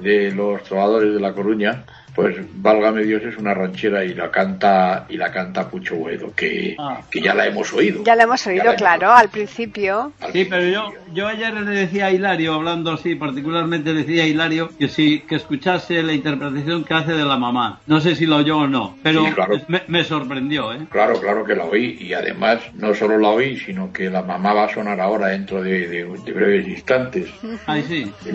[0.00, 1.84] de los trovadores de La Coruña.
[2.14, 6.76] Pues válgame Dios es una ranchera y la canta y la canta Pucho Buedo, que,
[6.78, 7.00] Ah.
[7.10, 8.02] que ya la hemos oído.
[8.04, 10.12] Ya lo hemos oído, la claro, al principio.
[10.20, 14.24] Al Sí, pero yo, yo ayer le decía a Hilario, hablando así, particularmente le decía
[14.24, 17.80] a Hilario que si que escuchase la interpretación que hace de la mamá.
[17.86, 19.60] No sé si lo oyó o no, pero Sí, claro.
[19.68, 20.86] me, me sorprendió, ¿eh?
[20.90, 24.52] Claro, claro que la oí y además no solo la oí, sino que la mamá
[24.52, 27.28] va a sonar ahora dentro de, de- de breves instantes.
[27.66, 28.12] Ay, sí.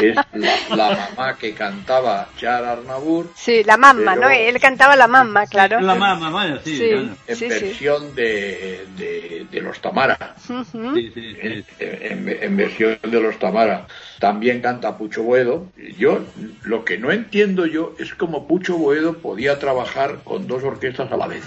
[0.00, 2.64] que es la, la mamá que cantaba Char
[3.34, 4.30] Sí, la mamá, Pero- ¿no?
[4.30, 5.80] Él cantaba la mamá, claro.
[5.80, 6.76] La mamá, vaya, sí.
[6.76, 6.88] Sí.
[6.90, 7.08] claro.
[7.26, 7.64] en Sí, sí.
[7.64, 10.34] versión de, de, de los Tamara.
[10.48, 10.94] Ujú.
[10.94, 11.64] Sí, sí, sí.
[11.80, 13.86] En, en- en versión de los Tamara.
[14.20, 15.66] También canta Pucho Boedo.
[15.96, 16.20] Yo,
[16.64, 21.16] lo que no entiendo yo es cómo Pucho Boedo podía trabajar con dos orquestas a
[21.16, 21.42] la vez.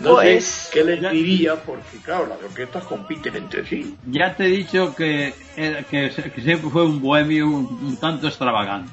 [0.00, 3.96] No, Pues- sé qué les diría, porque claro, las orquestas compiten entre sí.
[4.10, 8.90] Ya te he dicho que, era- que, siempre fue un bohemio un, un tanto extravagante.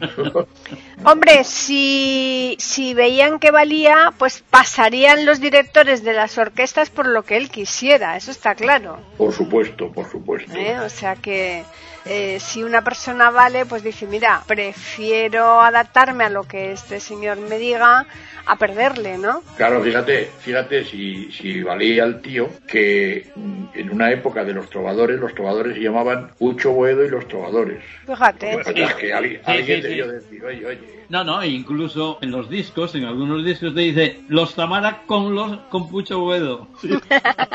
[1.04, 7.22] Hombre, si, si veían que valía, pues pasarían los directores de las orquestas por lo
[7.22, 8.98] que él quisiera, eso está claro.
[9.18, 10.52] Por supuesto, por supuesto.
[10.56, 10.78] ¿eh?
[10.80, 11.64] O sea que
[12.08, 17.38] eh, si una persona vale, pues dice, mira, prefiero adaptarme a lo que este señor
[17.38, 18.06] me diga
[18.46, 19.42] a perderle, ¿no?
[19.56, 24.70] Claro, fíjate, fíjate si, si valía el tío que mm, en una época de los
[24.70, 27.82] trovadores, los trovadores se llamaban Pucho Boedo y los trovadores.
[28.06, 28.52] Fíjate.
[28.52, 30.10] Pues es que alguien, Sí, alguien sí, debió sí.
[30.12, 34.20] decir, oye, oye, No, no, e incluso en los discos, en algunos discos te dice
[34.28, 36.66] los Tamara con los con Pucho Boedo.
[36.80, 36.88] sí,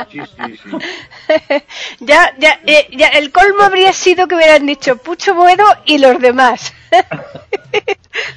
[0.10, 0.20] sí,
[0.58, 0.70] sí.
[1.99, 6.20] ya, ya, eh, ya, el colmo habría sido que hubieran dicho Pucho Boedo y los
[6.20, 6.74] demás.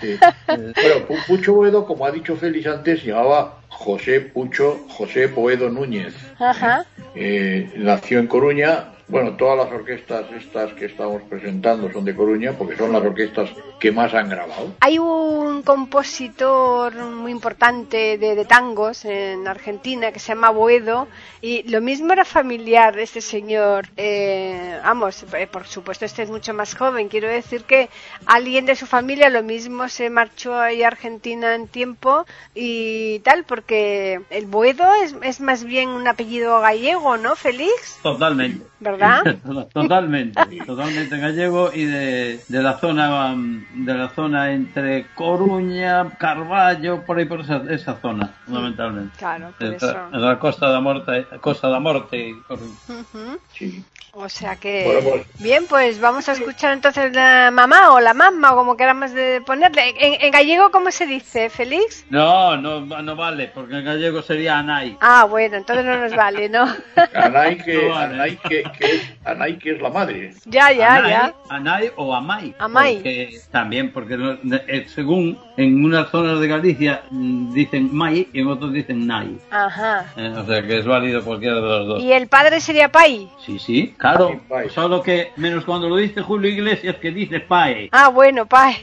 [0.00, 0.16] sí.
[0.46, 5.68] Bueno, Pu- Pucho Boedo, como ha dicho Félix antes, se llamaba José Pucho, José Boedo
[5.70, 6.14] Núñez.
[6.38, 6.84] Ajá.
[7.14, 8.86] Eh, nació en Coruña.
[9.06, 13.50] Bueno, todas las orquestas estas que estamos presentando son de Coruña porque son las orquestas
[13.78, 14.72] que más han grabado.
[14.80, 21.06] Hay un compositor muy importante de, de tangos en Argentina que se llama Boedo
[21.42, 23.88] y lo mismo era familiar de este señor.
[23.98, 27.08] Eh, vamos, eh, por supuesto este es mucho más joven.
[27.08, 27.90] Quiero decir que
[28.24, 32.24] alguien de su familia lo mismo se marchó ahí a Argentina en tiempo
[32.54, 37.98] y tal, porque el Boedo es, es más bien un apellido gallego, ¿no, Félix?
[38.02, 38.64] Totalmente.
[38.80, 38.93] ¿Verdad?
[39.72, 47.04] Totalmente, totalmente gallego y de, de la zona um, de la zona entre Coruña, Carballo,
[47.04, 49.16] por ahí por esa, esa zona, fundamentalmente.
[49.18, 49.86] Claro, por eso.
[49.86, 52.76] la, en la Costa da Morte, Costa da Morte y Coruña.
[52.88, 53.38] Ujú.
[53.52, 53.84] Sí.
[54.16, 58.14] O sea que Bueno, pues- bien, pues vamos a escuchar entonces la mamá o la
[58.14, 59.88] mamá o como queramos de ponerle.
[59.98, 62.04] En, en gallego cómo se dice, Félix?
[62.10, 64.96] No, no, no vale, porque en gallego sería Anay.
[65.00, 66.64] Ah, bueno, entonces no nos vale, ¿no?
[67.14, 68.14] Anay que, No vale.
[68.14, 70.32] Anay que, que es, Anay que es la madre.
[70.44, 71.34] ya, ya, Anay, ya.
[71.48, 72.54] Anay o Amay.
[72.60, 72.94] Amay.
[72.94, 74.38] Porque, también, porque no-
[74.68, 79.38] eh, según en unas zonas de Galicia mm, dicen May y en otros dicen Nay.
[79.50, 80.06] Ajá.
[80.16, 82.02] Eh, o sea que es válido cualquiera de los dos.
[82.02, 83.28] ¿Y el padre sería Pai?
[83.44, 84.40] Sí, sí, claro.
[84.48, 84.68] Pai.
[84.70, 87.88] Solo que, menos cuando lo dice Julio Iglesias, que dice Pae.
[87.92, 88.76] Ah, bueno, Pai.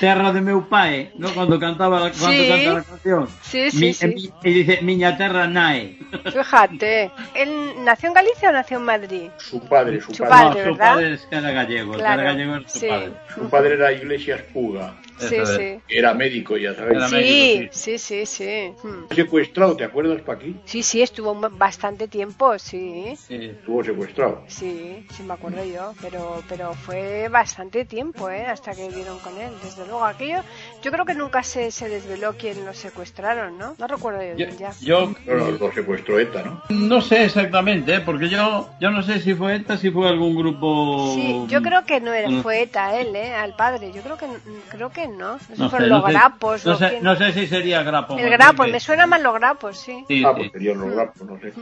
[0.00, 1.28] Terra de meu pae, ¿no?
[1.34, 2.48] Cuando cantaba la, cuando Sí.
[2.48, 3.28] canta la canción.
[3.42, 4.06] Sí, sí, Mi- sí.
[4.08, 5.98] mi- y dice, miña terra nae.
[6.32, 7.10] Fíjate.
[7.34, 7.50] ¿Él
[7.84, 9.30] nació en Galicia o nació en Madrid?
[9.38, 10.44] Su padre, su, Su padre.
[10.46, 10.94] No, su ¿verdad?
[10.94, 11.92] padre es que era gallego.
[11.94, 12.86] Claro, era gallego era su sí.
[12.88, 13.10] padre.
[13.34, 14.94] Su padre era Iglesias Puga.
[15.28, 15.80] Sí, sí.
[15.86, 16.96] que Era médico, ya sabes.
[16.96, 18.72] Era Sí, médico, sí, sí, sí.
[18.82, 19.14] Hmm.
[19.14, 20.54] Secuestrado, ¿te acuerdas, Paqui?
[20.64, 23.14] Sí, sí, estuvo bastante tiempo, sí.
[23.16, 23.34] Sí.
[23.34, 24.44] Estuvo secuestrado.
[24.48, 28.46] Sí, sí me acuerdo yo, pero pero fue bastante tiempo, ¿eh?
[28.46, 29.52] Hasta que dieron con él.
[29.62, 30.42] Desde luego, aquello,
[30.82, 33.74] yo creo que nunca se, se desveló quién lo secuestraron, ¿no?
[33.78, 34.72] No recuerdo yo Yo, bien ya.
[34.80, 36.62] yo Bueno, lo secuestró ETA, ¿no?
[36.70, 38.00] no sé exactamente, ¿eh?
[38.00, 41.12] porque yo yo no sé si fue esta, si fue algún grupo...
[41.14, 42.42] Sí, yo creo que no era, Mm.
[42.42, 43.32] fue ETA él, ¿eh?
[43.34, 43.92] Al padre.
[43.94, 44.26] Yo creo que
[44.70, 45.32] creo que no.
[45.34, 47.02] No sé si No fueron sé, los no sé- grapos no sé, quién.
[47.04, 48.18] no sé si sería grapo.
[48.18, 50.04] El grapo, me suena más los grapos, sí.
[50.08, 50.40] Sí, Ah, sí.
[50.40, 51.52] pues serían los rapos, no sé.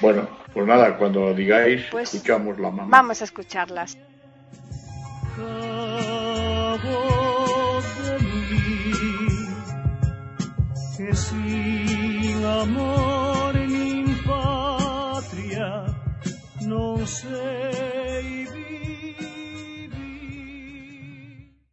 [0.00, 2.86] Bueno, pues nada, cuando digáis, Pues- escuchamos la mamá.
[2.88, 3.96] Vamos a escucharlas.
[6.82, 7.39] Cabo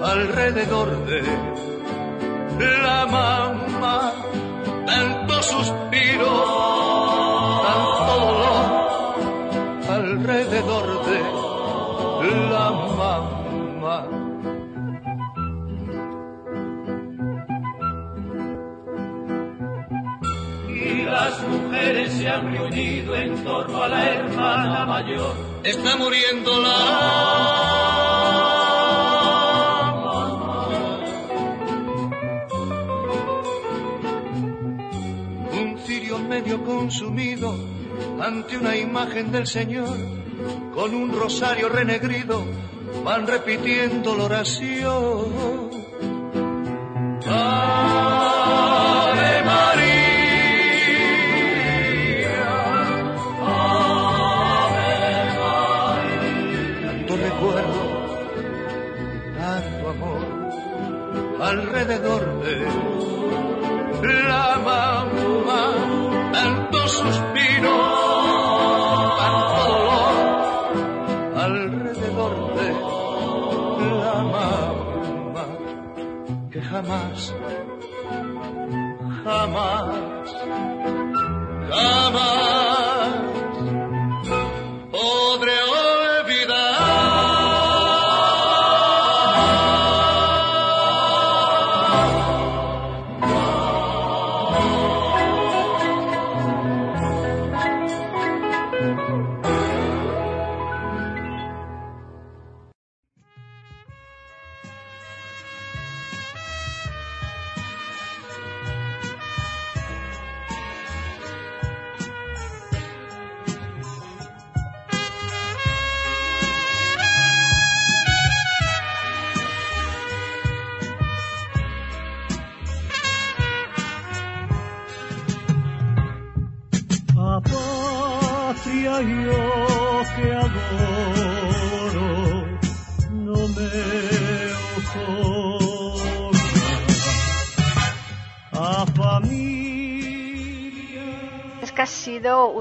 [0.01, 3.68] alrededor de la mamá,
[22.29, 25.35] han reunido en torno a la hermana mayor.
[25.63, 26.79] Está muriendo la
[35.51, 37.55] Un cirio medio consumido
[38.21, 39.97] ante una imagen del Señor
[40.73, 42.45] con un rosario renegrido
[43.03, 45.69] van repitiendo la oración.
[47.31, 47.78] Ave
[61.89, 62.23] alrededor
[64.01, 65.63] de la mamá,
[66.31, 67.75] tanto suspiro,
[69.17, 70.15] tanto dolor.
[71.35, 75.45] Alrededor de la mamá,
[76.51, 77.33] que jamás,
[79.23, 80.08] jamás, jamás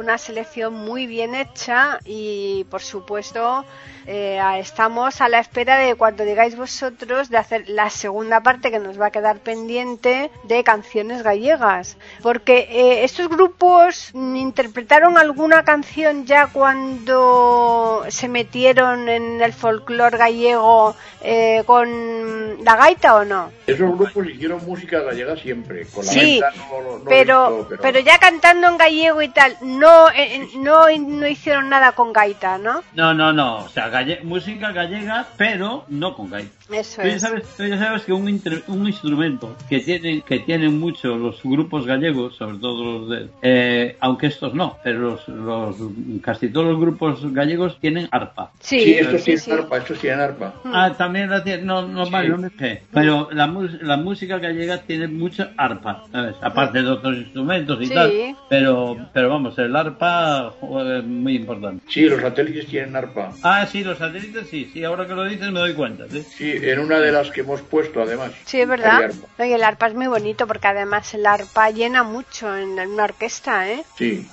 [0.08, 3.66] una selección muy bien hecha y por supuesto
[4.08, 8.78] eh, estamos a la espera de cuando digáis vosotros de hacer la segunda parte que
[8.78, 11.96] nos va a quedar pendiente de canciones gallegas.
[12.22, 20.94] Porque eh, estos grupos interpretaron alguna canción ya cuando se metieron en el folclore gallego
[21.20, 23.50] eh, con la gaita o no.
[23.66, 28.18] Esos grupos hicieron música gallega siempre, con la Sí, gaita no- pero, visto, pero ya
[28.18, 32.82] cantando en gallego y tal, no, eh, no, no hicieron nada con gaita, ¿no?
[32.94, 33.64] No, no, no.
[33.64, 33.88] O sea,
[34.22, 36.57] música gallega, pero no con gaita.
[36.70, 37.22] Eso Tú ya es.
[37.22, 41.42] sabes, tú ya sabes que un, inter- un instrumento que tienen, que tienen mucho los
[41.42, 45.76] grupos gallegos, sobre todo los de, eh, aunque estos no, pero los, los,
[46.22, 48.52] casi todos los grupos gallegos tienen arpa.
[48.60, 49.50] Sí, Sí, estos sí, tienen sí.
[49.52, 50.54] arpa, estos tienen arpa.
[50.64, 52.12] Ah, también la tiene, no, no, Sí.
[52.12, 52.82] vale, no me sé.
[52.92, 53.46] Pero la,
[53.82, 56.36] la música gallega tiene mucha arpa, ¿sabes?
[56.42, 57.94] Aparte de otros instrumentos y Sí.
[57.94, 58.12] tal.
[58.50, 60.52] Pero, pero vamos, el arpa
[60.98, 61.82] es muy importante.
[61.88, 63.32] Sí, los satélites tienen arpa.
[63.42, 66.22] Ah, sí, los satélites sí, sí, ahora que lo dices me doy cuenta, ¿sí?
[66.62, 68.32] En una de las que hemos puesto, además.
[68.44, 68.96] Sí, es verdad.
[68.98, 69.26] Hay arpa.
[69.42, 73.68] Oye, el arpa es muy bonito porque además el arpa llena mucho en una orquesta,
[73.68, 73.84] ¿eh?
[73.96, 74.26] Sí,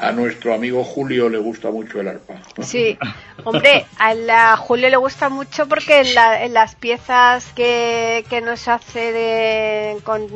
[0.00, 2.34] a nuestro amigo Julio le gusta mucho el arpa.
[2.62, 2.98] Sí.
[3.44, 8.40] Hombre, a la Julio le gusta mucho porque en, la- en las piezas que, que
[8.40, 10.26] nos hace de, con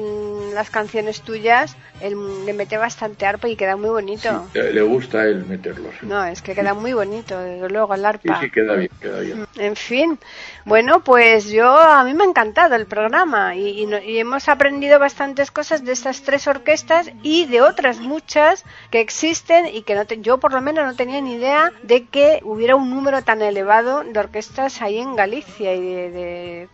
[0.55, 4.49] las canciones tuyas, él le mete bastante arpa y queda muy bonito.
[4.55, 5.95] Le gusta él meterlos.
[6.03, 8.41] No, es que queda muy bonito, desde luego, el sí, arpa.
[8.41, 9.47] sí, queda bien, queda bien.
[9.57, 10.19] En fin,
[10.65, 14.49] bueno, pues yo a mí me ha encantado el programa y, y no- y hemos
[14.49, 19.95] aprendido bastantes cosas de estas tres orquestas y de otras muchas que existen y que
[19.95, 23.23] no te- yo por lo menos no tenía ni idea de que hubiera un número
[23.23, 26.69] tan elevado de orquestas ahí en Galicia y de, de-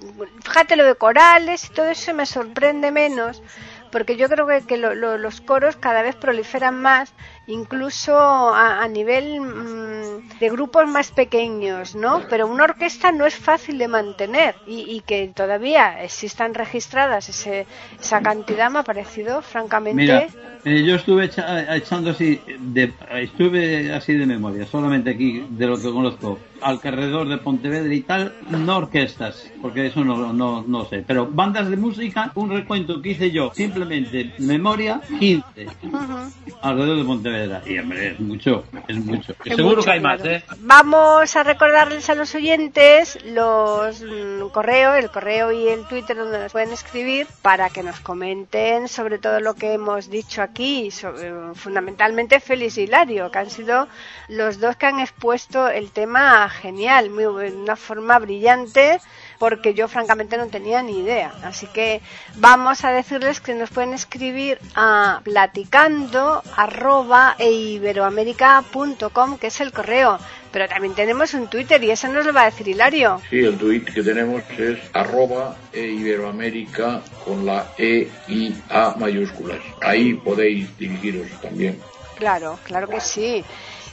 [0.45, 3.43] fíjate lo de corales y todo eso me sorprende menos
[3.91, 7.13] porque yo creo que, que lo- lo- los coros cada vez proliferan más,
[7.47, 12.21] incluso a, a nivel mm, de grupos más pequeños, ¿no?
[12.29, 17.67] Pero una orquesta no es fácil de mantener y, y que todavía existan registradas ese,
[18.01, 19.97] esa cantidad me ha parecido francamente...
[19.97, 20.27] Mira,
[20.65, 25.77] eh, yo estuve echa- echando así, de, estuve así de memoria, solamente aquí de lo
[25.81, 31.05] que conozco, alrededor de Pontevedra y tal, no orquestas, porque eso no, no, no sé,
[31.07, 36.33] pero bandas de música, un recuento que hice yo, simplemente memoria, 15, Ujú.
[36.63, 37.63] alrededor de Pontevedra.
[37.67, 39.35] Y hombre, es mucho, es mucho.
[39.45, 40.19] Es Seguro mucho, que hay claro.
[40.19, 40.43] más, ¿eh?
[40.59, 46.39] Vamos a recordarles a los oyentes los mm, correos, el correo y el Twitter donde
[46.39, 51.55] nos pueden escribir para que nos comenten sobre todo lo que hemos dicho aquí, sobre-
[51.55, 53.89] fundamentalmente Félix y Hilario, que han sido
[54.29, 59.01] los dos que han expuesto el tema genial, muy, una forma brillante
[59.39, 61.33] porque yo francamente no tenía ni idea.
[61.43, 62.01] Así que
[62.37, 69.73] vamos a decirles que nos pueden escribir a platicando arroba e iberoamérica.com, que es el
[69.73, 70.19] correo.
[70.53, 73.21] Pero también tenemos un Twitter y eso nos lo va a decir Hilario.
[73.29, 79.61] Sí, el tweet que tenemos es arroba e iberoamérica con la E y A mayúsculas.
[79.83, 81.79] Ahí podéis dirigiros también.
[82.17, 83.45] Claro, claro que sí.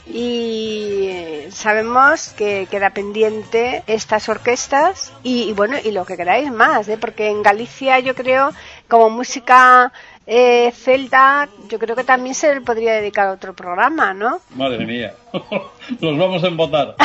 [0.06, 6.52] Y eh, sabemos que queda pendiente estas orquestas y, y bueno, y lo que queráis
[6.52, 6.98] más, ¿eh?
[7.00, 8.50] porque en Galicia yo creo,
[8.88, 9.92] como música
[10.26, 14.40] eh, celta, yo creo que también se podría dedicar otro programa, ¿no?
[14.54, 15.14] Madre mía,
[16.00, 16.94] nos vamos a embotar.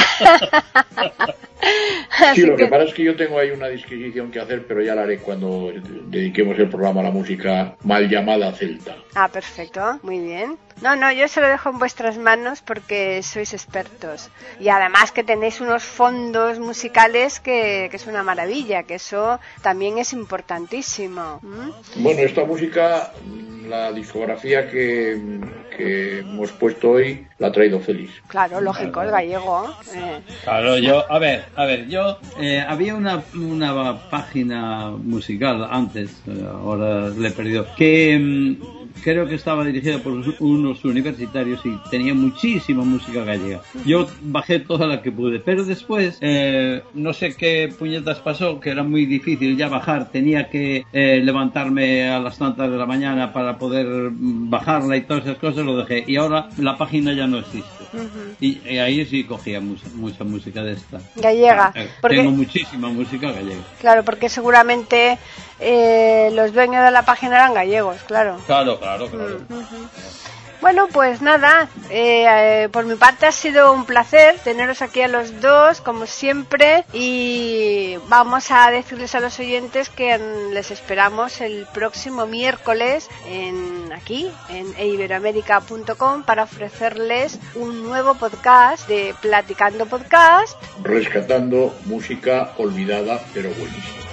[2.35, 4.81] Sí, lo que que- pasa es que yo tengo ahí una disquisición que hacer, pero
[4.81, 5.71] ya la haré cuando
[6.07, 8.95] dediquemos el programa a la música mal llamada celta.
[9.13, 10.57] Ah, perfecto, muy bien.
[10.81, 14.29] No, no, yo se lo dejo en vuestras manos porque sois expertos.
[14.59, 19.97] Y además que tenéis unos fondos musicales que, que es una maravilla, que eso también
[19.97, 21.41] es importantísimo.
[21.43, 21.73] ¿m?
[21.97, 23.11] Bueno, esta música,
[23.67, 25.19] la discografía que,
[25.75, 28.13] que hemos puesto hoy, la ha traído Félix.
[28.27, 29.69] Claro, lógico, el gallego.
[29.95, 30.19] eh.
[30.43, 36.45] Claro, yo, a ver, a ver, yo, eh, había una, una página musical antes, eh,
[36.51, 42.13] ahora le he perdido, que mm, creo que estaba dirigida por unos universitarios y tenía
[42.13, 43.61] muchísima música gallega.
[43.85, 48.69] Yo bajé toda la que pude, pero después, eh, no sé qué puñetas pasó, que
[48.71, 53.57] era muy difícil ya bajar, tenía que levantarme a las tantas de la mañana para
[53.57, 56.03] poder mm, bajarla y todas esas cosas, lo dejé.
[56.07, 57.78] Y ahora la página ya no existe.
[58.39, 60.99] Y, y ahí sí cogía mucha, mucha música de esta.
[61.15, 61.71] Gallega.
[61.75, 63.61] Eh, Porque, Tengo muchísima música gallega.
[63.79, 65.17] claro, porque seguramente
[65.59, 68.37] eh, los dueños de la página eran gallegos, claro.
[68.45, 69.39] Claro, claro, claro.
[70.61, 75.07] Bueno, pues nada, eh, eh, por mi parte ha sido un placer teneros aquí a
[75.07, 80.19] los dos, como siempre, y vamos a decirles a los oyentes que
[80.51, 89.15] les esperamos el próximo miércoles en aquí, en eiberoamerica.com, para ofrecerles un nuevo podcast de
[89.21, 90.61] Platicando Podcast.
[90.83, 94.08] Rescatando música olvidada pero buenísima.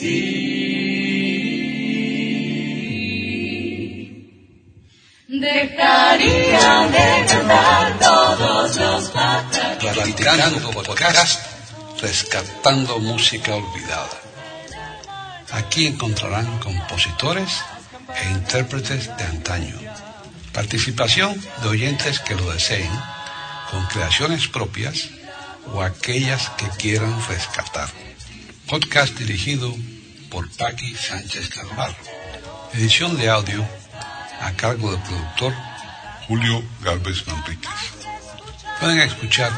[0.00, 0.40] Existir,
[5.28, 9.10] dejaría de cantar todos los.
[9.78, 11.40] Platicando podcast,
[12.00, 14.20] rescatando música olvidada.
[15.52, 17.60] Aquí encontrarán compositores
[18.22, 19.76] e intérpretes de antaño.
[20.52, 22.90] Participación de oyentes que lo deseen,
[23.70, 25.10] con creaciones propias
[25.72, 27.88] o aquellas que quieran rescatar.
[28.70, 29.74] Podcast dirigido
[30.30, 31.96] por Paqui Sánchez Carvalho.
[32.72, 33.66] Edición de audio
[34.40, 35.52] a cargo del productor
[36.28, 37.68] Julio Galvez Manríquez.
[38.78, 39.50] Pueden escuchar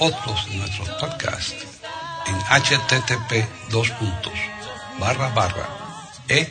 [0.00, 1.64] otros de nuestros podcasts
[2.26, 3.92] en http dos
[4.98, 5.68] barra barra
[6.26, 6.50] e.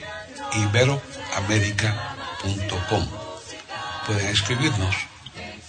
[4.06, 4.95] Pueden escribirnos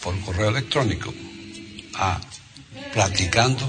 [0.00, 1.12] por correo electrónico
[1.96, 2.20] a
[2.92, 3.68] platicando